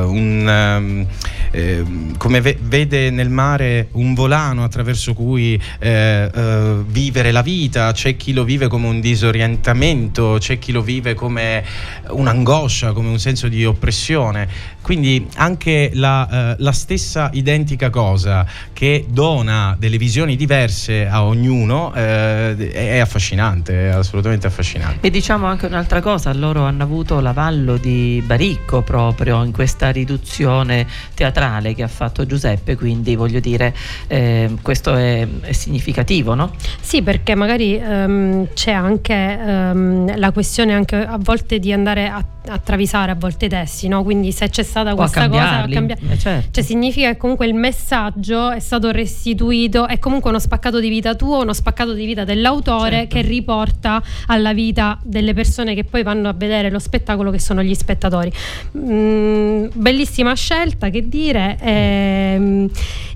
un 0.00 1.06
ehm, 1.50 2.16
come 2.16 2.40
ve- 2.40 2.58
vede 2.60 3.10
nel 3.10 3.28
mare 3.28 3.88
un 3.92 4.14
volano 4.14 4.64
attraverso 4.64 5.14
cui 5.14 5.60
eh, 5.78 6.30
eh, 6.32 6.76
vivere 6.86 7.32
la 7.32 7.42
vita, 7.42 7.92
c'è 7.92 8.16
chi 8.16 8.32
lo 8.32 8.44
vive 8.44 8.68
come 8.68 8.86
un 8.86 9.00
disorientamento, 9.00 10.36
c'è 10.38 10.58
chi 10.58 10.72
lo 10.72 10.82
vive 10.82 11.14
come 11.14 11.64
un'angoscia, 12.08 12.92
come 12.92 13.08
un 13.08 13.18
senso 13.18 13.48
di 13.48 13.64
oppressione. 13.64 14.48
Quindi 14.82 15.26
anche 15.36 15.90
la, 15.94 16.52
eh, 16.52 16.56
la 16.58 16.72
stessa 16.72 17.30
identica 17.32 17.90
cosa 17.90 18.46
che 18.80 19.04
dona 19.10 19.76
delle 19.78 19.98
visioni 19.98 20.36
diverse 20.36 21.06
a 21.06 21.22
ognuno 21.24 21.92
eh, 21.92 22.56
è 22.72 22.96
affascinante, 22.98 23.74
è 23.74 23.86
assolutamente 23.88 24.46
affascinante. 24.46 25.06
E 25.06 25.10
diciamo 25.10 25.44
anche 25.44 25.66
un'altra 25.66 26.00
cosa, 26.00 26.32
loro 26.32 26.62
hanno 26.62 26.82
avuto 26.82 27.20
l'avallo 27.20 27.76
di 27.76 28.22
Baricco 28.24 28.80
proprio 28.80 29.44
in 29.44 29.52
questa 29.52 29.90
riduzione 29.90 30.86
teatrale 31.12 31.74
che 31.74 31.82
ha 31.82 31.88
fatto 31.88 32.24
Giuseppe, 32.24 32.74
quindi 32.74 33.16
voglio 33.16 33.38
dire 33.38 33.74
eh, 34.06 34.48
questo 34.62 34.94
è, 34.94 35.28
è 35.42 35.52
significativo, 35.52 36.32
no? 36.34 36.52
Sì, 36.80 37.02
perché 37.02 37.34
magari 37.34 37.76
ehm, 37.76 38.48
c'è 38.54 38.72
anche 38.72 39.12
ehm, 39.12 40.18
la 40.18 40.32
questione 40.32 40.72
anche 40.72 40.96
a 40.96 41.18
volte 41.20 41.58
di 41.58 41.70
andare 41.70 42.08
a, 42.08 42.24
a 42.48 42.56
travisare 42.56 43.10
a 43.12 43.14
volte 43.14 43.44
i 43.44 43.48
testi, 43.50 43.88
no? 43.88 44.02
Quindi 44.02 44.32
se 44.32 44.48
c'è 44.48 44.62
stata 44.62 44.88
O 44.88 44.92
a 44.94 44.96
questa 44.96 45.28
cosa 45.28 45.38
cambiarli. 45.44 45.74
cambia- 45.74 45.96
Eh, 46.12 46.16
certo. 46.18 46.48
Cioè 46.52 46.64
significa 46.64 47.10
che 47.10 47.18
comunque 47.18 47.46
il 47.46 47.52
messaggio 47.52 48.50
è 48.50 48.68
stato 48.70 48.92
restituito, 48.92 49.88
è 49.88 49.98
comunque 49.98 50.30
uno 50.30 50.38
spaccato 50.38 50.78
di 50.78 50.88
vita 50.88 51.16
tuo, 51.16 51.40
uno 51.40 51.52
spaccato 51.52 51.92
di 51.92 52.06
vita 52.06 52.22
dell'autore 52.22 52.98
Certo. 52.98 53.16
che 53.16 53.22
riporta 53.22 54.00
alla 54.26 54.52
vita 54.52 54.96
delle 55.02 55.34
persone 55.34 55.74
che 55.74 55.82
poi 55.82 56.04
vanno 56.04 56.28
a 56.28 56.32
vedere 56.32 56.70
lo 56.70 56.78
spettacolo 56.78 57.32
che 57.32 57.40
sono 57.40 57.64
gli 57.64 57.74
spettatori. 57.74 58.32
Mm, 58.78 59.66
bellissima 59.74 60.34
scelta, 60.34 60.88
che 60.88 61.08
dire. 61.08 61.58
Ehm, 61.60 62.70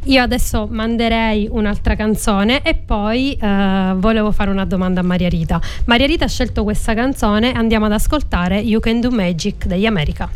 io 0.06 0.22
adesso 0.22 0.66
manderei 0.68 1.46
un'altra 1.48 1.94
canzone 1.94 2.62
e 2.62 2.74
poi 2.74 3.38
eh, 3.40 3.92
volevo 3.94 4.32
fare 4.32 4.50
una 4.50 4.64
domanda 4.64 5.00
a 5.00 5.04
Maria 5.04 5.28
Rita. 5.28 5.60
Maria 5.84 6.06
Rita 6.06 6.24
ha 6.24 6.28
scelto 6.28 6.64
questa 6.64 6.94
canzone, 6.94 7.52
andiamo 7.52 7.86
ad 7.86 7.92
ascoltare 7.92 8.58
You 8.58 8.80
Can 8.80 9.00
Do 9.00 9.12
Magic 9.12 9.66
degli 9.66 9.86
America. 9.86 10.28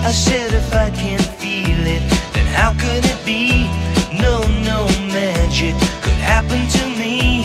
I 0.00 0.12
said 0.12 0.54
if 0.54 0.72
I 0.74 0.90
can't 0.90 1.28
feel 1.40 1.86
it, 1.86 2.02
then 2.32 2.46
how 2.46 2.72
could 2.72 3.04
it 3.04 3.20
be? 3.26 3.64
No, 4.12 4.40
no 4.64 4.86
magic 5.12 5.74
could 6.02 6.20
happen 6.34 6.66
to 6.76 6.86
me. 6.98 7.44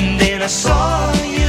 And 0.00 0.20
then 0.20 0.42
I 0.42 0.46
saw 0.46 1.12
you, 1.22 1.39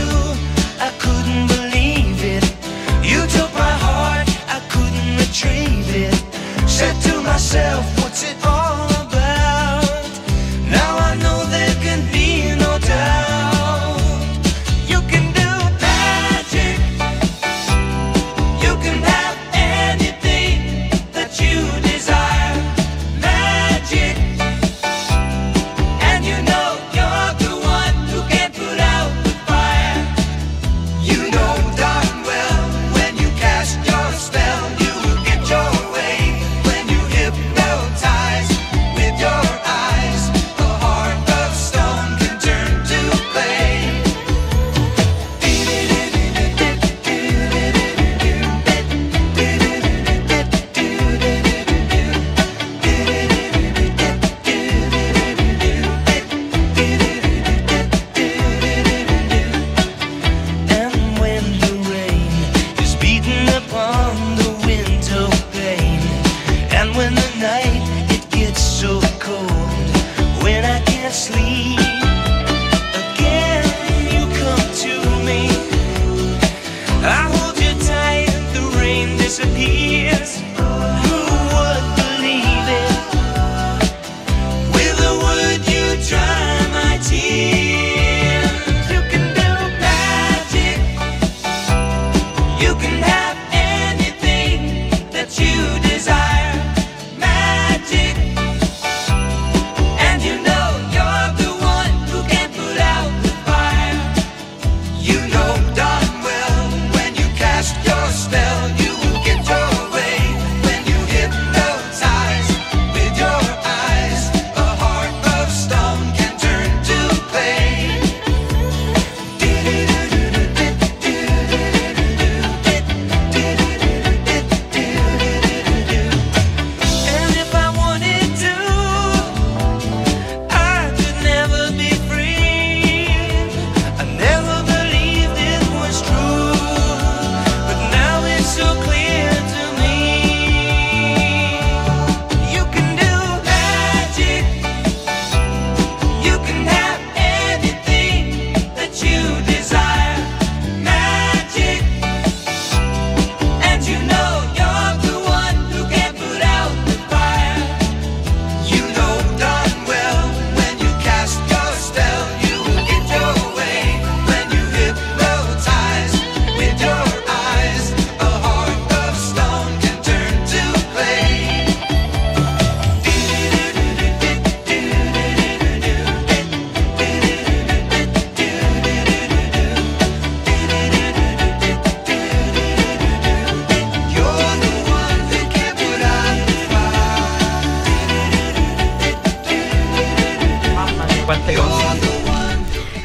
sleep. 71.21 71.90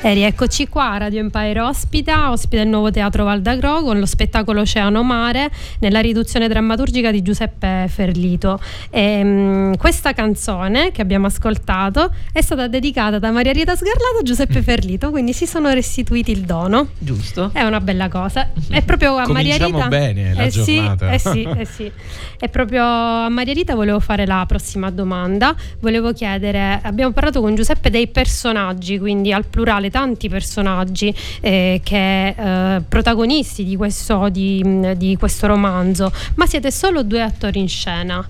E 0.07 0.15
rieccoci 0.15 0.69
qua, 0.69 0.99
Radio 0.99 1.19
Empire 1.19 1.59
ospita, 1.59 2.31
ospita 2.31 2.63
il 2.63 2.69
nuovo 2.69 2.93
Teatro 2.93 3.25
Valdagro 3.25 3.83
con 3.83 3.99
lo 3.99 4.07
spettacolo 4.07 4.61
Oceano 4.61 5.03
Mare 5.03 5.51
nella 5.81 5.99
riduzione 5.99 6.47
drammaturgica 6.47 7.11
di 7.11 7.23
Giuseppe 7.23 7.89
Ferlito. 7.89 8.61
E, 8.91 9.25
mh, 9.25 9.77
questa 9.79 10.13
canzone 10.13 10.93
che 10.93 11.03
abbiamo 11.03 11.27
ascoltato 11.27 12.15
è 12.33 12.41
stata 12.41 12.69
dedicata 12.69 13.19
da 13.19 13.33
Maria 13.33 13.51
Rita 13.51 13.75
Sgarlato 13.75 14.19
a 14.21 14.23
Giuseppe 14.23 14.63
Ferlito, 14.63 15.11
quindi 15.11 15.33
si 15.33 15.45
sono 15.45 15.73
restituiti 15.73 16.31
il 16.31 16.43
dono. 16.43 16.91
Giusto? 16.99 17.51
È 17.53 17.63
una 17.65 17.81
bella 17.81 18.09
cosa. 18.09 18.51
È 18.69 18.83
proprio 18.87 19.17
a 19.17 19.27
Maria 19.27 19.59
Cominciamo 19.59 19.79
Rita. 19.79 19.89
bene 19.89 20.35
la 20.35 20.43
eh 20.45 20.51
sì, 20.53 20.77
giornata. 20.77 21.11
eh 21.11 21.19
sì, 21.19 21.43
eh 21.43 21.65
sì. 21.65 21.91
E 22.39 22.49
proprio 22.49 22.85
a 22.85 23.29
Maria 23.29 23.55
Rita 23.55 23.75
volevo 23.75 23.99
fare 23.99 24.25
la 24.25 24.45
prossima 24.47 24.89
domanda. 24.91 25.53
Volevo 25.81 26.13
chiedere, 26.13 26.79
abbiamo 26.81 27.11
parlato 27.11 27.41
con 27.41 27.57
Giuseppe 27.57 27.91
dei 27.91 28.07
personaggi, 28.07 29.01
quindi 29.01 29.33
al 29.33 29.45
plurale 29.47 29.91
tanti 29.97 30.29
personaggi 30.29 31.15
eh, 31.41 31.81
che 31.83 32.29
eh, 32.29 32.83
protagonisti 32.87 33.65
di 33.65 33.77
questo, 33.77 34.29
di, 34.29 34.63
di 34.95 35.17
questo 35.17 35.47
romanzo, 35.47 36.13
ma 36.35 36.45
siete 36.45 36.71
solo 36.71 37.03
due 37.03 37.23
attori 37.23 37.61
in 37.61 37.69
scena. 37.69 38.23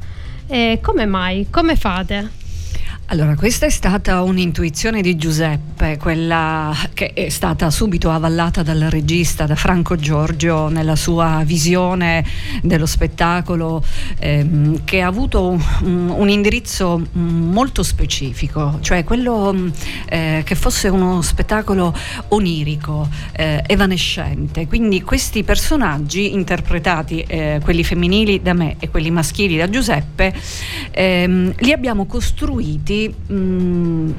Eh, 0.46 0.78
come 0.80 1.06
mai? 1.06 1.48
Come 1.50 1.74
fate? 1.74 2.45
Allora, 3.08 3.36
questa 3.36 3.66
è 3.66 3.70
stata 3.70 4.22
un'intuizione 4.22 5.00
di 5.00 5.14
Giuseppe, 5.14 5.96
quella 5.96 6.76
che 6.92 7.12
è 7.12 7.28
stata 7.28 7.70
subito 7.70 8.10
avallata 8.10 8.64
dal 8.64 8.80
regista, 8.90 9.46
da 9.46 9.54
Franco 9.54 9.94
Giorgio, 9.94 10.66
nella 10.66 10.96
sua 10.96 11.42
visione 11.44 12.26
dello 12.62 12.84
spettacolo, 12.84 13.80
ehm, 14.18 14.82
che 14.82 15.02
ha 15.02 15.06
avuto 15.06 15.50
un, 15.82 16.08
un 16.16 16.28
indirizzo 16.28 16.98
mm, 16.98 17.52
molto 17.52 17.84
specifico, 17.84 18.78
cioè 18.80 19.04
quello 19.04 19.52
mm, 19.54 19.68
eh, 20.08 20.42
che 20.44 20.56
fosse 20.56 20.88
uno 20.88 21.22
spettacolo 21.22 21.94
onirico, 22.30 23.08
eh, 23.36 23.62
evanescente. 23.68 24.66
Quindi 24.66 25.02
questi 25.02 25.44
personaggi 25.44 26.32
interpretati, 26.32 27.20
eh, 27.20 27.60
quelli 27.62 27.84
femminili 27.84 28.42
da 28.42 28.52
me 28.52 28.74
e 28.80 28.90
quelli 28.90 29.12
maschili 29.12 29.56
da 29.56 29.70
Giuseppe, 29.70 30.34
ehm, 30.90 31.54
li 31.58 31.70
abbiamo 31.70 32.06
costruiti 32.06 32.94
mm, 33.32 34.10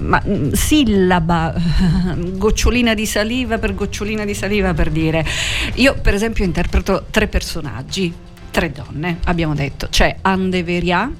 ma, 0.00 0.22
mm, 0.26 0.52
sillaba, 0.52 1.54
gocciolina 2.36 2.94
di 2.94 3.06
saliva 3.06 3.58
per 3.58 3.74
gocciolina 3.74 4.24
di 4.24 4.34
saliva 4.34 4.74
per 4.74 4.90
dire. 4.90 5.24
Io 5.74 5.94
per 6.00 6.14
esempio 6.14 6.44
interpreto 6.44 7.06
tre 7.10 7.28
personaggi, 7.28 8.12
tre 8.50 8.72
donne, 8.72 9.18
abbiamo 9.24 9.54
detto. 9.54 9.88
C'è 9.90 10.16
Anne 10.22 10.62
Veria, 10.62 11.10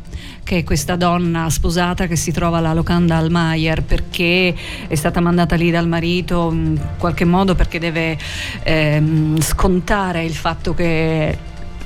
che 0.43 0.59
è 0.59 0.65
questa 0.65 0.97
donna 0.97 1.51
sposata 1.51 2.07
che 2.07 2.17
si 2.17 2.33
trova 2.33 2.59
alla 2.59 2.73
locanda 2.73 3.17
al 3.17 3.31
Maier 3.31 3.83
perché 3.83 4.55
è 4.87 4.95
stata 4.95 5.21
mandata 5.21 5.57
lì 5.57 5.71
dal 5.71 5.89
marito 5.89 6.51
in 6.53 6.81
qualche 6.99 7.25
modo 7.25 7.55
perché 7.55 7.79
deve 7.79 8.17
ehm, 8.63 9.41
scontare 9.41 10.25
il 10.25 10.35
fatto 10.35 10.73
che 10.73 11.37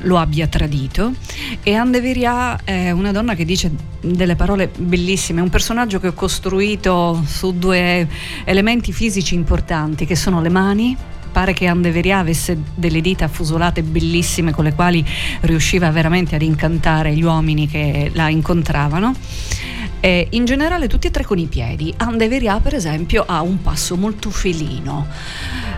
lo 0.02 0.18
abbia 0.18 0.46
tradito 0.46 1.12
e 1.62 1.74
Anne 1.74 2.00
Veria 2.00 2.58
è 2.64 2.90
una 2.90 3.12
donna 3.12 3.34
che 3.34 3.44
dice 3.44 3.70
delle 4.00 4.36
parole 4.36 4.70
bellissime, 4.76 5.40
un 5.40 5.50
personaggio 5.50 6.00
che 6.00 6.08
ho 6.08 6.12
costruito 6.14 7.22
su 7.26 7.58
due 7.58 8.08
elementi 8.44 8.92
fisici 8.92 9.34
importanti 9.34 10.06
che 10.06 10.16
sono 10.16 10.40
le 10.40 10.48
mani 10.48 10.96
pare 11.30 11.52
che 11.52 11.66
Anne 11.66 11.90
Veria 11.90 12.18
avesse 12.18 12.58
delle 12.74 13.00
dita 13.00 13.26
affusolate 13.26 13.82
bellissime 13.82 14.52
con 14.52 14.64
le 14.64 14.74
quali 14.74 15.04
riusciva 15.42 15.90
veramente 15.90 16.34
ad 16.34 16.42
incantare 16.42 17.14
gli 17.14 17.22
uomini 17.22 17.68
che 17.68 18.10
la 18.14 18.28
incontravano. 18.28 19.14
E 20.00 20.28
in 20.30 20.46
generale 20.46 20.88
tutti 20.88 21.06
e 21.06 21.10
tre 21.10 21.24
con 21.24 21.38
i 21.38 21.46
piedi. 21.46 21.92
Anne 21.98 22.26
Veria 22.26 22.58
per 22.58 22.74
esempio 22.74 23.24
ha 23.26 23.42
un 23.42 23.60
passo 23.60 23.96
molto 23.96 24.30
felino, 24.30 25.06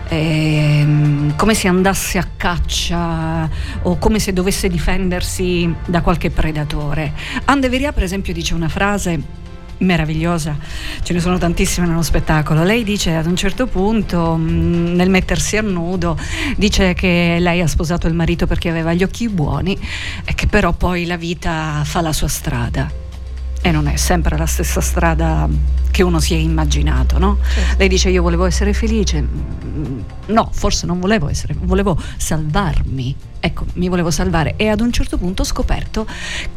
ehm, 0.07 1.35
come 1.35 1.53
se 1.53 1.67
andasse 1.67 2.17
a 2.17 2.27
caccia 2.35 3.49
o 3.83 3.97
come 3.97 4.19
se 4.19 4.33
dovesse 4.33 4.67
difendersi 4.69 5.73
da 5.85 6.01
qualche 6.01 6.29
predatore. 6.29 7.13
Anne 7.45 7.69
Veria 7.69 7.91
per 7.91 8.03
esempio 8.03 8.33
dice 8.33 8.53
una 8.53 8.69
frase 8.69 9.41
meravigliosa, 9.77 10.57
ce 11.01 11.13
ne 11.13 11.19
sono 11.19 11.37
tantissime 11.37 11.87
nello 11.87 12.01
spettacolo. 12.01 12.63
Lei 12.63 12.83
dice 12.83 13.15
ad 13.15 13.25
un 13.25 13.35
certo 13.35 13.67
punto, 13.67 14.35
mh, 14.35 14.95
nel 14.95 15.09
mettersi 15.09 15.57
a 15.57 15.61
nudo, 15.61 16.17
dice 16.55 16.93
che 16.93 17.37
lei 17.39 17.61
ha 17.61 17.67
sposato 17.67 18.07
il 18.07 18.13
marito 18.13 18.47
perché 18.47 18.69
aveva 18.69 18.93
gli 18.93 19.03
occhi 19.03 19.29
buoni 19.29 19.77
e 20.23 20.33
che 20.33 20.47
però 20.47 20.73
poi 20.73 21.05
la 21.05 21.17
vita 21.17 21.81
fa 21.83 22.01
la 22.01 22.13
sua 22.13 22.27
strada. 22.27 23.02
E 23.63 23.71
non 23.71 23.87
è 23.87 23.95
sempre 23.95 24.37
la 24.37 24.45
stessa 24.45 24.81
strada 24.81 25.49
che 25.89 26.03
uno 26.03 26.19
si 26.19 26.33
è 26.33 26.37
immaginato, 26.37 27.17
no? 27.17 27.37
Lei 27.77 27.87
dice 27.87 28.09
io 28.09 28.21
volevo 28.21 28.45
essere 28.45 28.73
felice, 28.73 29.25
Mm, 29.73 30.01
no, 30.27 30.49
forse 30.51 30.85
non 30.85 30.99
volevo 30.99 31.29
essere, 31.29 31.55
volevo 31.57 31.99
salvarmi, 32.17 33.15
ecco, 33.39 33.65
mi 33.73 33.89
volevo 33.89 34.11
salvare. 34.11 34.53
E 34.55 34.67
ad 34.67 34.81
un 34.81 34.91
certo 34.91 35.17
punto 35.17 35.41
ho 35.41 35.45
scoperto 35.45 36.05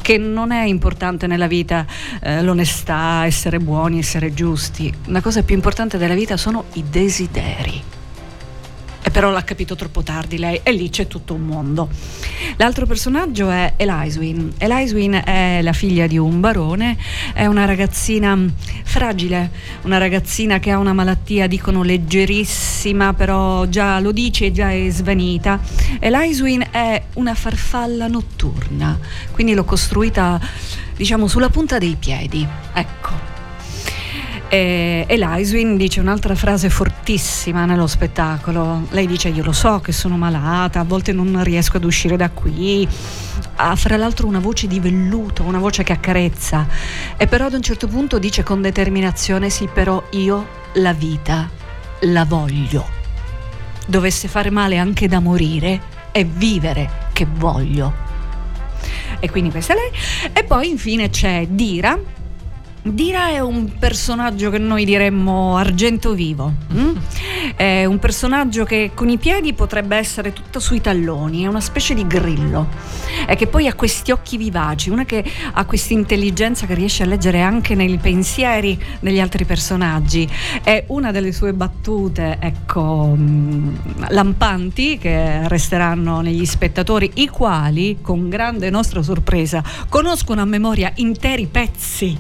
che 0.03 0.19
non 0.19 0.53
è 0.53 0.65
importante 0.65 1.27
nella 1.27 1.47
vita 1.47 1.87
eh, 2.21 2.43
l'onestà, 2.43 3.25
essere 3.25 3.59
buoni, 3.59 3.99
essere 3.99 4.35
giusti, 4.35 4.93
la 5.07 5.23
cosa 5.23 5.43
più 5.43 5.55
importante 5.55 5.97
della 5.97 6.15
vita 6.15 6.37
sono 6.37 6.65
i 6.75 6.85
desideri. 6.89 7.96
Però 9.17 9.31
l'ha 9.31 9.45
capito 9.45 9.77
troppo 9.77 10.03
tardi 10.03 10.37
lei 10.37 10.61
e 10.63 10.73
lì 10.73 10.91
c'è 10.91 11.07
tutto 11.07 11.33
un 11.33 11.41
mondo. 11.41 11.89
L'altro 12.59 12.85
personaggio 12.85 13.49
è 13.49 13.73
Eliswin. 13.79 14.53
Eliswin 14.59 15.23
è 15.25 15.61
la 15.63 15.73
figlia 15.73 16.07
di 16.07 16.19
un 16.19 16.39
barone, 16.39 16.99
è 17.33 17.47
una 17.47 17.65
ragazzina 17.65 18.39
fragile, 18.85 19.51
una 19.85 19.97
ragazzina 19.97 20.59
che 20.59 20.71
ha 20.71 20.77
una 20.77 20.93
malattia, 20.93 21.47
dicono 21.47 21.83
leggerissima, 21.83 23.15
però 23.15 23.65
già 23.65 24.01
lo 24.01 24.13
dice, 24.13 24.53
già 24.53 24.71
è 24.71 24.87
svanita. 24.91 25.61
Eliswin 25.99 26.67
è 26.71 27.03
una 27.15 27.35
farfalla 27.35 28.09
notturna, 28.09 28.99
quindi 29.31 29.55
l'ho 29.55 29.65
costruita 29.65 30.39
diciamo 30.95 31.27
sulla 31.27 31.49
punta 31.49 31.79
dei 31.79 31.97
piedi. 31.99 32.47
Ecco. 32.75 33.36
E, 34.49 35.05
e 35.09 35.17
Lyswin 35.17 35.77
dice 35.77 35.99
un'altra 35.99 36.37
frase 36.37 36.71
fortissima 36.71 37.65
nello 37.65 37.87
spettacolo. 37.87 38.87
Lei 38.91 39.07
dice: 39.07 39.29
Io 39.29 39.43
lo 39.43 39.53
so 39.53 39.81
che 39.81 39.93
sono 39.93 40.17
malata, 40.17 40.81
a 40.81 40.85
volte 40.85 41.13
non 41.13 41.43
riesco 41.43 41.79
ad 41.79 41.85
uscire 41.85 42.17
da 42.17 42.31
qui. 42.31 42.87
Ha 43.57 43.75
fra 43.75 43.97
l'altro 43.97 44.27
una 44.29 44.39
voce 44.39 44.67
di 44.67 44.79
velluto, 44.79 45.43
una 45.43 45.59
voce 45.59 45.83
che 45.83 45.93
accarezza. 45.93 46.67
E 47.17 47.27
però 47.27 47.47
ad 47.47 47.55
un 47.55 47.63
certo 47.63 47.89
punto 47.89 48.19
dice 48.19 48.43
con 48.43 48.63
determinazione: 48.63 49.51
Sì, 49.51 49.69
però 49.73 50.03
io 50.11 50.47
la 50.75 50.93
vita 50.93 51.51
la 52.01 52.25
voglio. 52.25 52.87
Dovesse 53.87 54.29
fare 54.29 54.51
male 54.51 54.79
anche 54.79 55.09
da 55.09 55.21
morire, 55.21 55.81
è 56.13 56.25
vivere 56.25 57.09
che 57.13 57.27
voglio. 57.29 58.05
E 59.19 59.31
quindi 59.31 59.51
questa 59.51 59.73
è 59.73 59.77
lei. 59.77 59.91
E 60.33 60.45
poi 60.45 60.69
infine 60.69 61.11
c'è 61.11 61.47
Dira. 61.49 61.99
Dira 62.93 63.31
è 63.31 63.41
un 63.41 63.79
personaggio 63.81 64.49
che 64.49 64.59
noi 64.59 64.85
diremmo 64.85 65.57
argento 65.57 66.15
vivo. 66.15 66.53
mm? 66.73 66.97
È 67.57 67.85
un 67.85 67.99
personaggio 67.99 68.65
che 68.65 68.93
con 68.95 69.09
i 69.09 69.19
piedi 69.19 69.55
potrebbe 69.55 69.97
essere 69.97 70.33
tutto 70.33 70.61
sui 70.61 70.81
talloni, 70.81 71.43
è 71.43 71.47
una 71.49 71.61
specie 71.61 71.95
di 71.95 72.07
grillo. 72.07 72.69
E 73.27 73.35
che 73.35 73.49
poi 73.49 73.67
ha 73.67 73.75
questi 73.75 74.13
occhi 74.13 74.37
vivaci, 74.37 74.91
una 74.91 75.05
che 75.05 75.25
ha 75.53 75.65
questa 75.65 75.95
intelligenza 75.95 76.67
che 76.67 76.75
riesce 76.75 77.03
a 77.03 77.07
leggere 77.07 77.41
anche 77.41 77.75
nei 77.75 77.97
pensieri 77.99 78.81
degli 79.01 79.19
altri 79.19 79.45
personaggi. 79.45 80.29
È 80.63 80.85
una 80.89 81.11
delle 81.11 81.33
sue 81.33 81.53
battute, 81.55 82.37
ecco, 82.41 83.15
mh, 83.17 84.11
lampanti 84.11 84.97
che 84.99 85.49
resteranno 85.49 86.21
negli 86.21 86.47
spettatori, 86.47 87.11
i 87.15 87.29
quali, 87.29 87.99
con 88.01 88.29
grande 88.29 88.71
nostra 88.71 89.03
sorpresa, 89.03 89.63
conoscono 89.89 90.41
a 90.41 90.45
memoria 90.45 90.93
interi 90.97 91.47
pezzi 91.47 92.17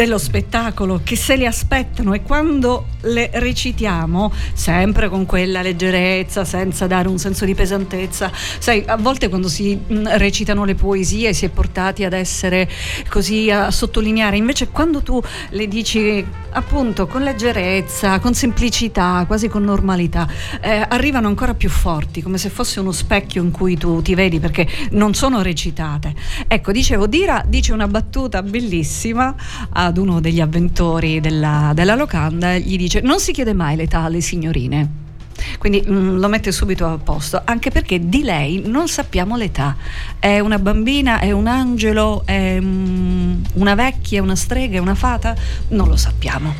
dello 0.00 0.16
spettacolo 0.16 1.02
che 1.04 1.14
se 1.14 1.36
li 1.36 1.44
aspettano 1.44 2.14
e 2.14 2.22
quando 2.22 2.86
le 3.02 3.28
recitiamo, 3.34 4.32
sempre 4.54 5.10
con 5.10 5.26
quella 5.26 5.60
leggerezza, 5.60 6.46
senza 6.46 6.86
dare 6.86 7.06
un 7.06 7.18
senso 7.18 7.44
di 7.44 7.54
pesantezza, 7.54 8.30
sai, 8.32 8.82
a 8.86 8.96
volte 8.96 9.28
quando 9.28 9.48
si 9.48 9.74
mh, 9.74 10.16
recitano 10.16 10.64
le 10.64 10.74
poesie 10.74 11.34
si 11.34 11.44
è 11.44 11.50
portati 11.50 12.04
ad 12.04 12.14
essere 12.14 12.66
così 13.10 13.50
a 13.50 13.70
sottolineare, 13.70 14.38
invece 14.38 14.68
quando 14.68 15.02
tu 15.02 15.22
le 15.50 15.68
dici 15.68 16.24
appunto 16.52 17.06
con 17.06 17.22
leggerezza, 17.22 18.18
con 18.20 18.32
semplicità, 18.34 19.24
quasi 19.26 19.48
con 19.48 19.62
normalità, 19.62 20.26
eh, 20.62 20.84
arrivano 20.88 21.28
ancora 21.28 21.54
più 21.54 21.68
forti, 21.68 22.22
come 22.22 22.38
se 22.38 22.48
fosse 22.48 22.80
uno 22.80 22.92
specchio 22.92 23.42
in 23.42 23.50
cui 23.50 23.76
tu 23.76 24.00
ti 24.00 24.14
vedi 24.14 24.40
perché 24.40 24.66
non 24.92 25.12
sono 25.12 25.42
recitate. 25.42 26.14
Ecco, 26.48 26.72
dicevo, 26.72 27.06
Dira 27.06 27.44
dice 27.46 27.72
una 27.74 27.86
battuta 27.86 28.42
bellissima 28.42 29.34
ad 29.90 29.98
uno 29.98 30.20
degli 30.20 30.40
avventori 30.40 31.20
della, 31.20 31.72
della 31.74 31.94
locanda, 31.94 32.56
gli 32.56 32.76
dice 32.76 33.00
non 33.00 33.20
si 33.20 33.32
chiede 33.32 33.52
mai 33.52 33.76
l'età 33.76 34.00
alle 34.00 34.20
signorine. 34.20 34.98
Quindi 35.58 35.84
mm, 35.86 36.18
lo 36.18 36.28
mette 36.28 36.52
subito 36.52 36.86
a 36.86 36.98
posto, 36.98 37.40
anche 37.44 37.70
perché 37.70 38.08
di 38.08 38.22
lei 38.22 38.62
non 38.64 38.88
sappiamo 38.88 39.36
l'età. 39.36 39.76
È 40.18 40.38
una 40.38 40.58
bambina, 40.58 41.18
è 41.18 41.32
un 41.32 41.46
angelo, 41.46 42.22
è 42.24 42.58
mm, 42.60 43.42
una 43.54 43.74
vecchia, 43.74 44.22
una 44.22 44.36
strega, 44.36 44.76
è 44.76 44.80
una 44.80 44.94
fata? 44.94 45.34
Non 45.68 45.88
lo 45.88 45.96
sappiamo. 45.96 46.54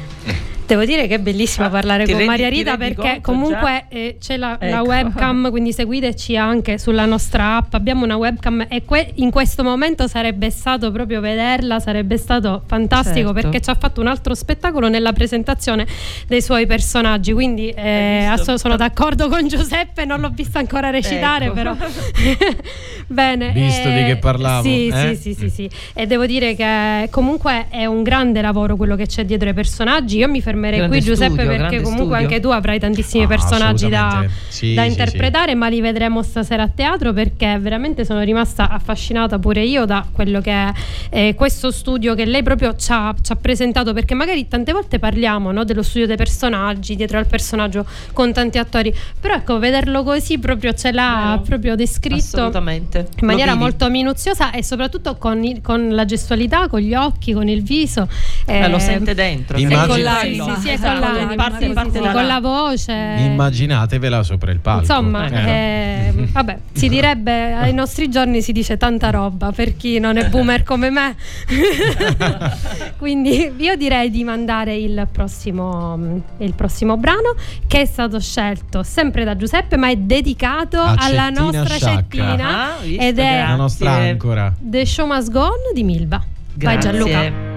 Devo 0.71 0.85
dire 0.85 1.09
che 1.09 1.17
è 1.17 1.19
bellissimo 1.19 1.67
Ah, 1.67 1.71
parlare 1.71 2.05
con 2.05 2.13
rendi- 2.13 2.27
Maria 2.29 2.49
Rita 2.49 2.77
perché 2.77 3.19
conto 3.21 3.33
comunque 3.33 3.87
eh, 3.89 4.17
c'è 4.21 4.37
la, 4.37 4.57
la 4.61 4.67
Ecco. 4.79 4.83
webcam, 4.89 5.51
quindi 5.51 5.73
seguiteci 5.73 6.37
anche 6.37 6.79
sulla 6.79 7.07
nostra 7.07 7.57
app. 7.57 7.75
Abbiamo 7.75 8.05
una 8.05 8.15
webcam 8.17 8.67
e 8.69 8.85
que- 8.85 9.11
in 9.17 9.33
questo 9.33 9.65
momento 9.65 10.07
sarebbe 10.07 10.49
stato 10.51 10.93
proprio 10.93 11.21
vederla, 11.21 11.81
sarebbe 11.81 12.17
stato 12.19 12.63
fantastico 12.69 13.33
Certo. 13.33 13.33
perché 13.33 13.61
ci 13.61 13.69
ha 13.71 13.75
fatto 13.75 14.01
un 14.01 14.07
altro 14.07 14.33
spettacolo 14.35 14.89
nella 14.89 15.13
presentazione 15.13 15.85
dei 16.29 16.41
suoi 16.41 16.67
personaggi. 16.67 17.33
Quindi 17.33 17.71
eh, 17.71 18.25
asso- 18.31 18.57
sono 18.57 18.77
d'accordo 18.77 19.29
con 19.29 19.49
Giuseppe, 19.49 20.05
non 20.05 20.21
l'ho 20.21 20.31
vista 20.33 20.61
ancora 20.61 20.91
recitare, 20.91 21.47
Ecco. 21.47 21.55
però 21.55 21.75
bene. 23.09 23.51
Visto 23.51 23.89
di 23.89 24.05
che 24.05 24.17
parlavo, 24.19 24.63
Sì, 24.63 24.87
eh? 24.89 25.17
sì, 25.17 25.35
sì, 25.35 25.35
sì, 25.35 25.51
sì. 25.51 25.71
E 25.95 26.07
devo 26.07 26.27
dire 26.27 26.55
che 26.55 27.09
comunque 27.11 27.67
è 27.71 27.87
un 27.87 28.03
grande 28.03 28.41
lavoro 28.41 28.77
quello 28.77 28.97
che 28.97 29.07
c'è 29.07 29.25
dietro 29.25 29.49
ai 29.49 29.55
personaggi. 29.55 30.19
Io 30.19 30.29
mi 30.29 30.41
fermerei 30.61 30.89
qui, 30.89 31.01
Giuseppe, 31.01 31.33
studio, 31.33 31.51
perché 31.51 31.77
comunque 31.81 32.05
studio. 32.07 32.15
anche 32.17 32.41
tu 32.41 32.49
avrai 32.49 32.79
tantissimi 32.79 33.25
Ah, 33.25 33.27
personaggi 33.29 33.89
da. 33.89 34.25
Sì, 34.49 34.75
da 34.75 34.83
sì, 34.83 34.89
interpretare, 34.89 35.55
ma 35.55 35.69
li 35.69 35.81
vedremo 35.81 36.23
stasera 36.23 36.65
a 36.65 36.69
teatro 36.69 37.13
perché 37.13 37.59
veramente 37.59 38.05
sono 38.05 38.21
rimasta 38.21 38.69
affascinata 38.69 39.39
pure 39.39 39.63
io 39.65 39.85
da 39.85 40.05
quello 40.13 40.41
che 40.41 40.51
è 40.53 40.73
eh, 41.11 41.35
questo 41.35 41.71
studio 41.71 42.15
che 42.15 42.25
lei 42.25 42.43
proprio 42.43 42.75
ci 42.77 42.89
ha, 42.93 43.15
ci 43.21 43.33
ha 43.33 43.37
presentato. 43.37 43.93
Perché 43.93 44.15
magari 44.15 44.47
tante 44.49 44.73
volte 44.73 44.99
parliamo 44.99 45.51
no, 45.53 45.65
dello 45.65 45.83
studio 45.83 46.07
dei 46.07 46.17
personaggi, 46.17 46.97
dietro 46.97 47.19
al 47.19 47.27
personaggio 47.27 47.87
con 48.13 48.33
tanti 48.33 48.59
attori, 48.59 48.95
però 49.19 49.35
ecco, 49.35 49.59
vederlo 49.59 50.03
così 50.03 50.39
proprio 50.39 50.75
ce 50.75 50.93
l'ha 50.93 51.29
Vero. 51.31 51.43
proprio 51.43 51.75
descritto 51.77 52.51
in 52.53 53.27
maniera 53.27 53.55
molto 53.55 53.89
minuziosa 53.91 54.51
e 54.53 54.63
soprattutto 54.63 55.17
con, 55.17 55.43
il- 55.45 55.61
con 55.63 55.89
la 55.95 56.05
gestualità, 56.05 56.69
con 56.69 56.81
gli 56.81 56.95
occhi, 56.95 57.33
con 57.33 57.49
il 57.49 57.63
viso. 57.63 58.09
Eh, 58.47 58.69
lo 58.69 58.77
eh, 58.77 58.81
sente 58.81 59.15
dentro. 59.15 59.59
Immagino- 59.59 59.87
con 59.87 60.03
la, 60.03 60.17
quello. 60.21 60.45
Sì, 60.57 60.61
sì, 60.61 60.71
Esatto, 60.71 61.01
con 61.01 61.27
la- 61.29 61.35
parte, 61.35 61.67
sì, 61.67 61.73
parte 61.73 62.03
sì, 62.03 62.09
con 62.11 62.27
la 62.27 62.41
voce. 62.41 62.93
Immaginatevela 63.19 64.23
sopra 64.23 64.51
il 64.53 64.59
palco. 64.61 64.81
Insomma, 64.81 65.27
Eh. 65.29 66.13
eh, 66.17 66.29
vabbè, 66.33 66.59
si 66.73 66.89
direbbe 66.91 67.53
ai 67.55 67.73
nostri 67.73 68.09
giorni 68.09 68.43
si 68.43 68.53
dice 68.53 68.77
tanta 68.77 69.11
roba 69.11 69.53
per 69.53 69.77
chi 69.77 69.99
non 69.99 70.17
è 70.17 70.29
boomer 70.29 70.63
come 70.63 70.91
me. 70.91 71.15
Quindi 72.99 73.53
io 73.57 73.77
direi 73.77 74.11
di 74.11 74.25
mandare 74.25 74.75
il 74.77 75.07
prossimo, 75.11 75.99
il 76.39 76.53
prossimo 76.55 76.97
brano 76.97 77.35
che 77.67 77.81
è 77.83 77.85
stato 77.87 78.21
scelto 78.21 78.83
sempre 78.83 79.25
da 79.25 79.37
Giuseppe, 79.37 79.77
ma 79.77 79.89
è 79.89 79.97
dedicato 79.97 80.79
A 80.81 80.95
alla 80.99 81.29
Cettina 81.29 81.41
nostra 81.41 81.75
Sciacca. 81.77 81.95
Cettina 81.95 82.49
Ah, 82.51 82.77
ed 82.85 83.19
è 83.19 83.39
La 83.47 83.55
nostra 83.57 83.93
ancora. 83.93 84.53
The 84.59 84.85
Show 84.87 85.07
Must 85.07 85.31
Go 85.31 85.41
On 85.41 85.51
di 85.75 85.83
Milva. 85.83 86.19
Vai 86.55 86.77
Grazie. 86.79 86.91
Gianluca. 86.91 87.50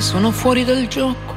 Falliti 0.00 0.02
sono 0.02 0.30
fuori 0.30 0.64
dal 0.64 0.88
gioco, 0.88 1.36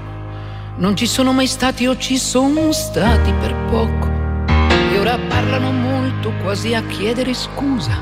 non 0.78 0.95
ci 0.95 1.06
sono 1.06 1.34
mai 1.34 1.47
stati 1.47 1.86
o 1.86 1.97
ci 1.97 2.17
sono 2.17 2.71
stati 2.71 3.32
per 3.34 3.54
poco. 3.69 4.10
E 4.47 4.97
ora 4.97 5.17
parlano 5.28 5.71
molto, 5.71 6.32
quasi 6.41 6.73
a 6.73 6.82
chiedere 6.84 7.34
scusa, 7.34 8.02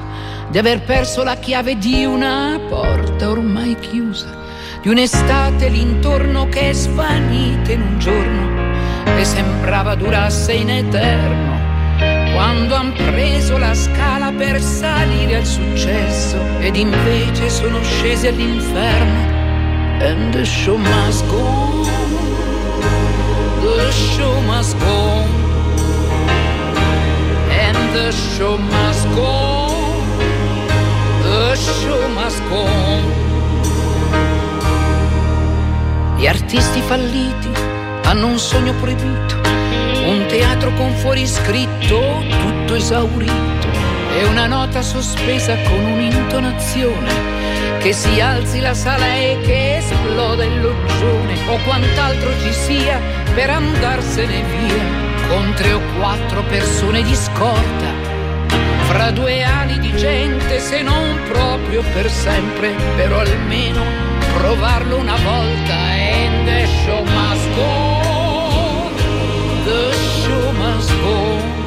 di 0.50 0.58
aver 0.58 0.84
perso 0.84 1.24
la 1.24 1.36
chiave 1.36 1.78
di 1.78 2.06
una 2.06 2.60
porta 2.69 3.30
ormai 3.30 3.76
chiusa, 3.80 4.38
di 4.82 4.89
un'estate 4.89 5.67
l'intorno 5.69 6.47
che 6.47 6.69
è 6.69 6.74
svanita 6.74 7.71
in 7.71 7.82
un 7.82 8.00
giorno 8.00 9.17
e 9.17 9.26
sembrava 9.26 9.95
durasse 9.95 10.54
in 10.54 10.69
eterno. 10.69 11.50
Quando 12.34 12.76
han 12.76 12.93
preso 12.93 13.58
la 13.58 13.74
scala 13.74 14.32
per 14.32 14.62
salire 14.62 15.38
al 15.38 15.45
successo 15.45 16.38
ed 16.60 16.76
invece 16.76 17.50
sono 17.50 17.82
scesi 17.84 18.28
all'inferno. 18.28 19.40
And 20.03 20.33
the 20.33 20.43
show 20.43 20.77
must 20.77 21.23
go. 21.27 21.83
The 23.61 23.91
show 23.91 24.41
must 24.41 24.75
go. 24.79 25.25
And 27.51 27.77
the 27.93 28.11
show 28.11 28.57
must 28.57 29.07
go. 29.13 29.69
The 31.21 31.55
show 31.55 32.09
must 32.15 32.41
go. 32.49 32.65
Gli 36.17 36.25
artisti 36.25 36.81
falliti 36.81 37.49
hanno 38.03 38.25
un 38.25 38.39
sogno 38.39 38.73
proibito, 38.81 39.35
un 40.07 40.25
teatro 40.27 40.73
con 40.73 40.95
fuori 40.95 41.27
scritto 41.27 42.23
tutto 42.41 42.73
esaurito 42.73 43.67
e 44.17 44.25
una 44.25 44.47
nota 44.47 44.81
sospesa 44.81 45.55
con 45.61 45.85
un'intonazione 45.85 47.40
che 47.82 47.94
si 47.94 48.22
alzi 48.22 48.60
la 48.60 48.76
sala 48.76 49.15
e 49.15 49.39
che 49.41 49.78
esploda 49.78 50.44
il 50.44 50.62
loggione 50.62 51.34
o 51.48 51.58
quant'altro 51.63 52.30
ci 52.41 52.54
sia 52.54 53.00
per 53.34 53.50
andarsene 53.50 54.44
via 54.44 54.84
con 55.28 55.52
tre 55.56 55.74
o 55.74 55.82
quattro 55.98 56.44
persone 56.44 57.02
di 57.02 57.15
scorta 57.15 57.89
fra 58.84 59.10
due 59.10 59.41
ali 59.44 59.80
di 59.80 59.96
gente 59.96 60.60
se 60.60 60.84
non 60.84 61.20
proprio 61.28 61.82
per 61.94 62.08
sempre 62.12 62.76
però 62.96 63.20
almeno 63.20 63.84
provarlo 64.38 64.98
una 64.98 65.15
volta. 65.15 65.74
And 65.74 66.48
the 66.48 66.65
show 66.67 67.04
must 67.04 67.50
go 67.56 68.91
the 69.65 69.94
show 69.94 70.52
must 70.54 70.91
go 71.02 71.61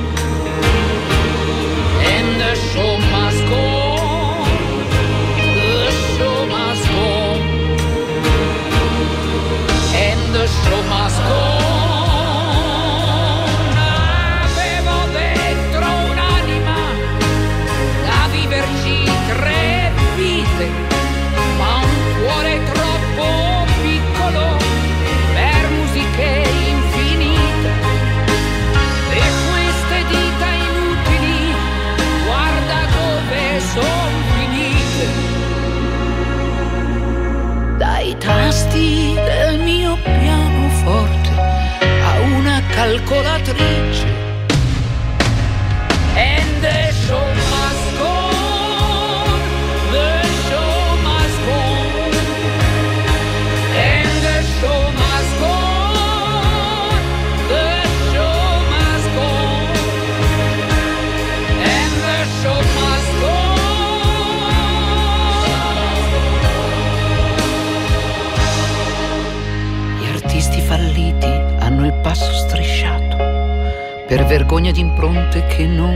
per 74.14 74.26
vergogna 74.26 74.70
di 74.70 74.78
impronte 74.78 75.44
che 75.46 75.66
non 75.66 75.92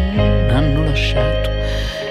hanno 0.50 0.82
lasciato. 0.82 1.50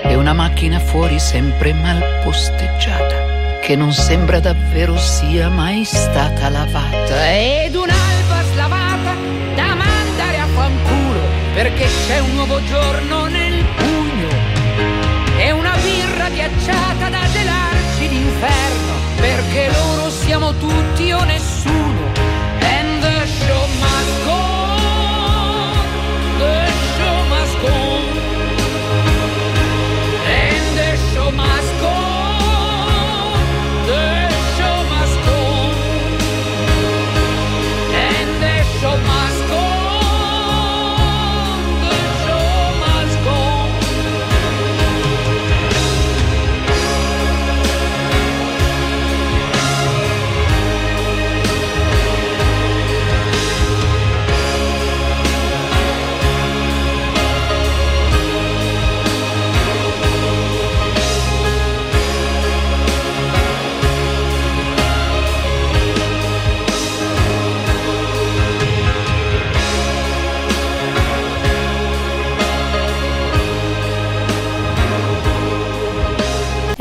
E 0.04 0.15
una 0.15 0.32
macchina 0.32 0.80
fuori 0.80 1.20
sempre 1.20 1.74
mal 1.74 2.22
posteggiata 2.24 3.60
che 3.62 3.76
non 3.76 3.91
sembra 3.91 4.39
davvero 4.39 4.96
sia 4.98 5.50
mai 5.50 5.84
stata 5.84 6.48
lavata. 6.48 7.30
Ed 7.30 7.76
un'alba 7.76 8.41
slavata 8.54 9.15
da 9.54 9.76
mandare 9.76 10.39
a 10.39 10.46
fanculo 10.46 11.20
perché 11.54 11.88
c'è 12.08 12.20
un 12.20 12.36
nuovo 12.36 12.63
giorno 12.63 13.26
nel 13.26 13.65
pugno. 13.76 14.30
E 15.38 15.52
una 15.52 15.76
birra 15.84 16.30
ghiacciata 16.30 17.10
da 17.10 17.28
gelarci 17.34 18.08
d'inferno 18.08 18.93
perché 19.20 19.70
loro 19.74 20.10
siamo 20.10 20.54
tutti 20.54 21.12
o 21.12 21.22
nessuno. 21.26 22.13
And 22.62 23.02
the 23.02 23.26
show 23.26 23.67
show 27.67 27.96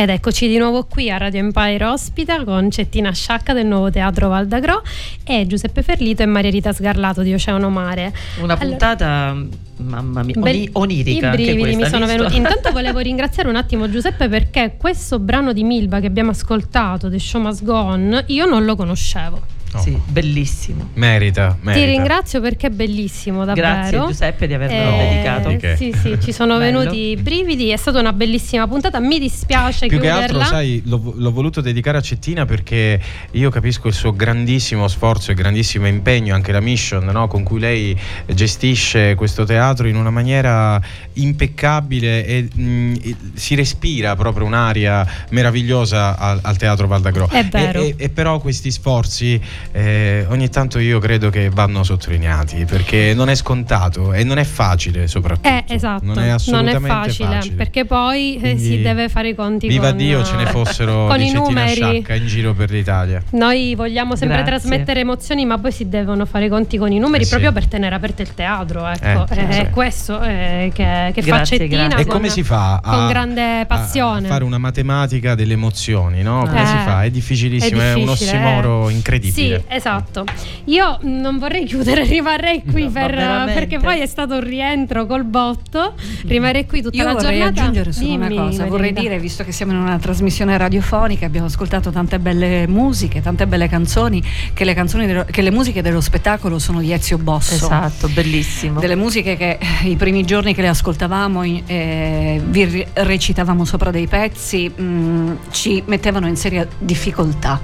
Ed 0.07 0.13
eccoci 0.13 0.47
di 0.47 0.57
nuovo 0.57 0.85
qui 0.85 1.11
a 1.11 1.17
Radio 1.17 1.41
Empire 1.41 1.85
Ospita 1.87 2.45
con 2.45 2.71
Cettina 2.71 3.11
Sciacca 3.11 3.53
del 3.53 3.67
nuovo 3.67 3.91
teatro 3.91 4.29
Valdagro 4.29 4.85
e 5.25 5.49
Giuseppe 5.49 5.83
Ferlito 5.83 6.23
e 6.23 6.27
Maria 6.27 6.49
Rita 6.53 6.73
Sgarlato 6.73 7.23
di 7.23 7.35
Oceano 7.35 7.69
Mare. 7.71 8.15
Una 8.41 8.53
Allora- 8.53 8.57
puntata, 8.69 9.37
mamma 9.79 10.23
mia, 10.23 10.35
Bel- 10.39 10.45
oni- 10.45 10.69
onirica. 10.75 11.27
I 11.27 11.31
brividi 11.33 11.57
mi 11.57 11.75
questa, 11.75 11.89
sono 11.89 12.05
visto? 12.07 12.19
venuti. 12.19 12.37
Intanto 12.37 12.71
volevo 12.71 13.01
ringraziare 13.01 13.49
un 13.49 13.57
attimo 13.57 13.91
Giuseppe 13.91 14.29
perché 14.29 14.77
questo 14.79 15.19
brano 15.19 15.53
di 15.53 15.65
Milva 15.65 15.99
che 15.99 16.07
abbiamo 16.07 16.31
ascoltato, 16.31 17.11
The 17.11 17.19
Show 17.19 17.41
Must 17.41 17.65
Go 17.65 17.75
On, 17.75 18.23
io 18.27 18.47
non 18.47 18.65
lo 18.65 18.77
conoscevo. 18.77 19.55
Sì, 19.79 19.99
bellissimo. 20.07 20.89
Merita, 20.95 21.57
merita. 21.61 21.85
Ti 21.85 21.91
ringrazio 21.91 22.41
perché 22.41 22.69
è 22.69 22.71
bellissimo, 22.71 23.45
davvero. 23.45 23.67
Grazie 23.69 23.99
Giuseppe 24.07 24.47
di 24.47 24.55
avermelo 24.55 24.91
Eh, 24.91 25.09
dedicato. 25.09 25.49
Di 25.51 25.57
che? 25.57 25.77
Sì, 25.77 25.93
sì, 25.93 26.17
ci 26.23 26.33
sono 26.33 26.57
Bello. 26.59 26.79
venuti 26.81 26.99
i 27.11 27.17
brividi, 27.17 27.69
è 27.71 27.77
stata 27.77 27.99
una 28.01 28.13
bellissima 28.13 28.67
puntata. 28.67 28.99
Mi 29.01 29.19
dispiace 29.19 29.87
Più 29.87 29.99
che 29.99 30.07
chiuderla. 30.09 30.43
altro, 30.43 30.57
sai, 30.57 30.83
l'ho, 30.87 31.13
l'ho 31.17 31.31
voluto 31.33 31.61
dedicare 31.61 31.99
a 31.99 32.01
Cettina 32.01 32.45
perché 32.47 33.01
io 33.33 33.51
capisco 33.51 33.89
il 33.89 33.95
suo 33.95 34.13
grandissimo 34.15 34.89
sforzo 34.89 35.31
e 35.31 35.35
grandissimo 35.35 35.87
impegno, 35.87 36.35
anche 36.35 36.53
la 36.53 36.61
mission 36.61 37.05
no, 37.05 37.27
con 37.29 37.43
cui 37.43 37.61
lei 37.61 37.99
gestisce 38.27 39.15
questo 39.15 39.45
teatro 39.45 39.89
in 39.89 39.97
una 39.97 40.11
maniera 40.11 40.81
impeccabile 41.15 42.25
e 42.25 42.49
mh, 42.53 42.95
e 43.03 43.17
si 43.35 43.55
respira 43.55 44.15
proprio 44.17 44.47
un'aria 44.47 45.07
meravigliosa 45.31 46.17
al, 46.17 46.39
al 46.43 46.57
teatro 46.57 46.87
Valdagro. 46.87 47.29
È 47.29 47.45
vero. 47.45 47.81
E, 47.81 47.89
e- 47.89 47.95
e 48.07 48.09
però 48.09 48.39
questi 48.39 48.71
sforzi 48.71 49.41
eh, 49.73 50.25
ogni 50.29 50.49
tanto 50.49 50.79
io 50.79 50.99
credo 50.99 51.31
che 51.31 51.51
vanno 51.51 51.83
sottolineati 51.83 52.65
perché 52.65 53.13
non 53.15 53.29
è 53.29 53.35
scontato 53.35 54.13
e 54.13 54.25
non 54.25 54.39
è 54.39 54.45
facile 54.45 55.07
soprattutto. 55.07 55.49
Eh, 55.49 55.65
esatto, 55.69 56.05
Non 56.05 56.19
è 56.19 56.29
assolutamente 56.29 56.81
facile, 56.87 57.53
perché 57.57 57.85
poi 57.85 58.37
eh, 58.37 58.57
si 58.57 58.67
Quindi, 58.67 58.83
deve 58.83 59.09
fare 59.09 59.29
i 59.29 59.35
conti 59.35 59.69
Viva 59.69 59.89
con, 59.89 59.97
Dio 59.99 60.25
ce 60.25 60.37
ne 60.37 60.43
eh, 60.45 60.47
fossero 60.47 61.07
con 61.09 61.21
i 61.21 61.33
numeri. 61.33 61.75
Sciacca 61.75 62.15
in 62.15 62.27
giro 62.27 62.55
per 62.55 62.71
l'Italia. 62.71 63.23
Noi 63.31 63.75
vogliamo 63.75 64.17
sempre 64.17 64.43
Grazie. 64.43 64.59
trasmettere 64.59 65.01
emozioni, 65.01 65.45
ma 65.45 65.59
poi 65.59 65.73
si 65.73 65.89
devono 65.89 66.25
fare 66.27 66.47
i 66.47 66.49
conti 66.49 66.79
con 66.79 66.93
i 66.93 66.99
numeri 66.99 67.23
Eh 67.23 67.27
sì. 67.27 67.31
proprio 67.31 67.53
per 67.53 67.67
tenere 67.67 67.95
aperto 67.95 68.23
il 68.23 68.35
teatro. 68.35 68.87
Ecco. 68.87 69.27
Eh, 69.33 69.49
è 69.49 69.53
sì. 69.65 69.71
questo 69.71 70.21
eh, 70.23 70.71
che, 70.75 71.11
che 71.15 71.23
fa 71.23 71.37
Grazie, 71.37 71.59
Cettina. 71.59 71.87
grazie. 71.87 72.03
E 72.03 72.07
con- 72.07 72.15
come 72.17 72.29
si 72.29 72.43
fa 72.43 72.81
a, 72.83 72.97
con 72.97 73.09
grande 73.09 73.65
passione. 73.67 74.27
a 74.27 74.31
fare 74.31 74.45
una 74.45 74.59
matematica 74.59 75.35
delle 75.35 75.55
emozioni, 75.55 76.23
no? 76.23 76.45
Come 76.47 76.63
Eh, 76.63 76.67
si 76.67 76.77
fa? 76.85 77.05
È 77.05 77.11
difficilissimo, 77.11 77.81
è, 77.81 77.93
un 77.95 78.05
difficile, 78.05 78.31
ossimoro 78.31 78.89
eh. 78.89 78.93
incredibile. 78.93 79.33
Sì, 79.46 79.46
esatto. 79.69 80.25
Io 80.65 80.99
non 81.03 81.39
vorrei 81.39 81.65
chiudere, 81.65 82.05
rimarrei 82.07 82.63
qui 82.65 82.85
No, 82.85 82.91
per, 82.93 83.15
perché 83.55 83.79
poi 83.79 84.01
è 84.01 84.07
stato 84.07 84.35
un 84.35 84.41
rientro 84.41 85.07
col 85.07 85.25
botto. 85.25 85.95
Rimarrei 86.27 86.67
qui 86.67 86.83
tutta 86.83 86.97
Io 86.97 87.05
la 87.05 87.13
vorrei 87.13 87.39
giornata. 87.39 87.61
aggiungere 87.61 87.93
solo 87.93 88.15
una 88.15 88.29
Dimmi, 88.29 88.41
cosa, 88.41 88.65
vorrei 88.67 88.93
dire, 88.93 89.19
visto 89.19 89.45
che 89.45 89.53
siamo 89.53 89.73
in 89.73 89.79
una 89.79 89.99
trasmissione 89.99 90.57
radiofonica, 90.57 91.27
abbiamo 91.27 91.47
ascoltato 91.47 91.91
tante 91.91 92.19
belle 92.19 92.67
musiche, 92.67 93.21
tante 93.21 93.47
belle 93.47 93.69
canzoni, 93.69 94.23
che 94.53 94.65
le, 94.65 94.75
canzoni 94.75 95.07
dello- 95.07 95.25
che 95.31 95.43
le 95.43 95.51
musiche 95.51 95.83
dello 95.83 96.01
spettacolo 96.01 96.59
sono 96.59 96.81
di 96.81 96.93
Ezio 96.93 97.19
Bosso. 97.19 97.55
Esatto, 97.55 98.09
bellissimo. 98.09 98.81
Delle 98.81 98.97
musiche 98.97 99.37
che 99.37 99.59
eh, 99.83 99.89
i 99.89 99.97
primi 99.97 100.25
giorni 100.25 100.55
che 100.55 100.63
le 100.63 100.69
ascoltavamo 100.69 101.43
eh, 101.43 102.41
vi 102.45 102.87
recitavamo 102.93 103.65
sopra 103.65 103.91
dei 103.91 104.07
pezzi 104.07 104.69
mh, 104.69 105.39
ci 105.51 105.83
mettevano 105.87 106.27
in 106.27 106.37
seria 106.37 106.67
difficoltà 106.79 107.61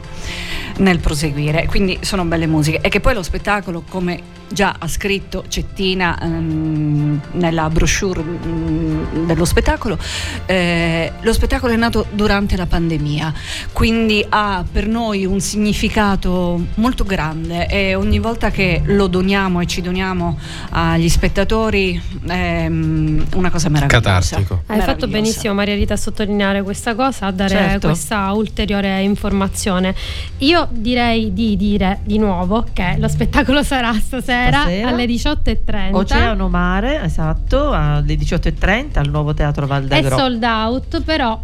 nel 0.78 0.98
proseguire, 0.98 1.66
quindi 1.66 1.98
sono 2.02 2.24
belle 2.24 2.46
musiche. 2.46 2.80
E 2.80 2.88
che 2.88 3.00
poi 3.00 3.14
lo 3.14 3.22
spettacolo 3.22 3.82
come 3.88 4.40
già 4.52 4.76
ha 4.78 4.88
scritto 4.88 5.44
Cettina 5.48 6.18
ehm, 6.20 7.20
nella 7.32 7.68
brochure 7.70 8.22
mh, 8.22 9.26
dello 9.26 9.44
spettacolo, 9.44 9.98
eh, 10.46 11.12
lo 11.20 11.32
spettacolo 11.32 11.72
è 11.72 11.76
nato 11.76 12.06
durante 12.12 12.56
la 12.56 12.66
pandemia, 12.66 13.32
quindi 13.72 14.24
ha 14.28 14.64
per 14.70 14.86
noi 14.86 15.24
un 15.24 15.40
significato 15.40 16.60
molto 16.74 17.04
grande 17.04 17.66
e 17.66 17.94
ogni 17.94 18.18
volta 18.18 18.50
che 18.50 18.82
lo 18.84 19.06
doniamo 19.06 19.60
e 19.60 19.66
ci 19.66 19.80
doniamo 19.80 20.38
agli 20.70 21.08
spettatori 21.08 22.00
è 22.26 22.68
mm, 22.68 23.20
una 23.34 23.50
cosa 23.50 23.68
meravigliosa. 23.68 24.20
Catartico. 24.20 24.62
Hai 24.66 24.78
fatto 24.78 25.06
Meravigliosa. 25.06 25.06
benissimo 25.06 25.54
Maria 25.54 25.74
Rita 25.74 25.94
a 25.94 25.96
sottolineare 25.96 26.62
questa 26.62 26.94
cosa, 26.94 27.26
a 27.26 27.30
dare 27.32 27.50
Certo. 27.50 27.88
questa 27.88 28.30
ulteriore 28.32 29.02
informazione. 29.02 29.94
Io 30.38 30.68
direi 30.70 31.32
di 31.32 31.56
dire 31.56 32.00
di 32.04 32.18
nuovo 32.18 32.66
che 32.72 32.96
lo 32.98 33.08
spettacolo 33.08 33.62
sarà 33.62 33.92
stasera, 33.94 34.41
Stasera. 34.50 34.88
alle 34.88 35.04
18.30. 35.06 35.94
Oceano 35.94 36.48
Mare, 36.48 37.02
esatto, 37.02 37.70
alle 37.72 38.14
18.30 38.14 38.98
al 38.98 39.08
nuovo 39.10 39.34
teatro 39.34 39.64
è 39.64 39.68
Valdagro. 39.68 40.16
sold 40.16 40.42
out, 40.42 41.02
però 41.02 41.40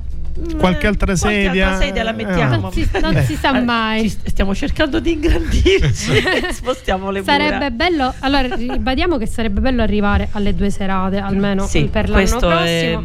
Qualche 0.57 0.87
altra 0.87 1.17
Qualche 1.17 1.43
sedia? 1.47 1.71
altra 1.71 1.85
sedia 1.87 2.03
la 2.05 2.11
Eh, 2.11 2.15
mettiamo. 2.25 2.57
non 2.61 2.71
si, 2.73 2.89
non 3.01 3.17
si 3.25 3.35
sa 3.35 3.59
Eh, 3.59 3.61
mai. 3.65 4.03
ci 4.03 4.09
st- 4.11 4.29
stiamo 4.29 4.55
cercando 4.55 5.01
di 5.01 5.13
ingrandirci. 5.15 6.13
Spostiamo 6.53 7.11
le 7.11 7.21
mura. 7.23 7.33
Sarebbe 7.33 7.71
bello, 7.73 8.15
allora 8.21 8.55
ribadiamo 8.55 9.17
che 9.17 9.27
sarebbe 9.27 9.61
bello 9.61 9.83
arrivare 9.83 10.29
alle 10.33 10.55
due 10.55 10.71
serate 10.71 11.19
almeno 11.19 11.67
Sì, 11.67 11.87
per 11.91 12.09
l'anno 12.09 12.39
prossimo. 12.39 12.61
è 12.63 12.99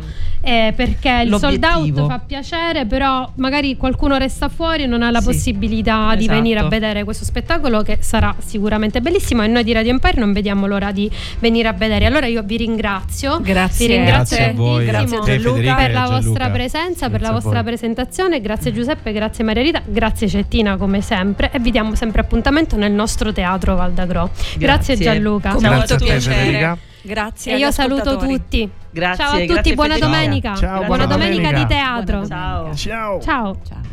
eh, 0.45 0.73
perché 0.75 1.23
il 1.25 1.35
sold 1.37 1.63
out 1.63 2.05
fa 2.05 2.19
piacere, 2.19 2.85
però 2.85 3.29
magari 3.35 3.77
qualcuno 3.77 4.17
resta 4.17 4.49
fuori 4.49 4.83
e 4.83 4.85
non 4.87 5.01
ha 5.01 5.09
la 5.09 5.21
Sì, 5.21 5.25
possibilità 5.27 6.13
di 6.15 6.23
esatto. 6.23 6.37
venire 6.37 6.59
a 6.59 6.67
vedere 6.67 7.05
questo 7.05 7.23
spettacolo 7.23 7.81
che 7.81 7.99
sarà 8.01 8.35
sicuramente 8.45 8.99
bellissimo 8.99 9.41
e 9.43 9.47
noi 9.47 9.63
di 9.63 9.71
Radio 9.71 9.91
Empire 9.91 10.19
non 10.19 10.33
vediamo 10.33 10.67
l'ora 10.67 10.91
di 10.91 11.09
venire 11.39 11.69
a 11.69 11.73
vedere. 11.73 12.05
Allora 12.05 12.25
io 12.25 12.43
vi 12.43 12.57
ringrazio, 12.57 13.39
Grazie. 13.41 13.87
vi 13.87 13.93
ringrazio 13.93 14.35
Grazie 14.35 14.51
a 14.51 14.55
voi, 14.55 14.85
tantissimo 14.85 15.21
grazie 15.21 15.37
te, 15.37 15.43
Federica 15.49 15.75
per 15.75 15.91
la 15.93 16.07
vostra 16.09 16.49
presenza, 16.49 17.09
per 17.09 17.19
Grazie 17.19 17.27
la 17.27 17.29
a 17.29 17.41
vostra 17.41 17.63
presentazione. 17.63 18.41
Grazie 18.41 18.73
Giuseppe, 18.73 19.11
grazie 19.13 19.43
Maria 19.45 19.61
Rita, 19.63 19.81
grazie 19.85 20.27
Cettina 20.27 20.75
come 20.75 20.99
sempre 21.01 21.51
e 21.53 21.59
vi 21.59 21.71
diamo 21.71 21.95
sempre 21.95 22.19
appuntamento 22.21 22.75
nel 22.75 22.91
nostro 22.91 23.31
teatro 23.31 23.75
Valdagro. 23.75 24.29
Grazie, 24.57 24.57
Grazie. 24.57 24.97
Gianluca. 24.97 25.51
A 25.51 25.59
molto 25.61 25.95
tutti. 25.95 26.03
piacere. 26.03 26.35
Federica. 26.35 26.77
Grazie. 27.03 27.53
E 27.53 27.57
io 27.57 27.71
saluto 27.71 28.17
tutti. 28.17 28.69
Grazie, 28.89 29.23
Ciao 29.23 29.33
a 29.33 29.39
tutti, 29.39 29.53
grazie 29.53 29.73
buona 29.75 29.97
domenica. 29.97 30.55
Ciao, 30.55 30.69
buona 30.69 30.87
buona 30.87 31.05
domenica 31.05 31.47
di 31.49 31.65
domenica. 31.65 31.67
teatro. 31.67 32.19
Buona 32.19 32.27
Ciao. 32.27 32.75
Ciao. 32.75 33.21
Ciao. 33.21 33.57
Ciao. 33.67 33.92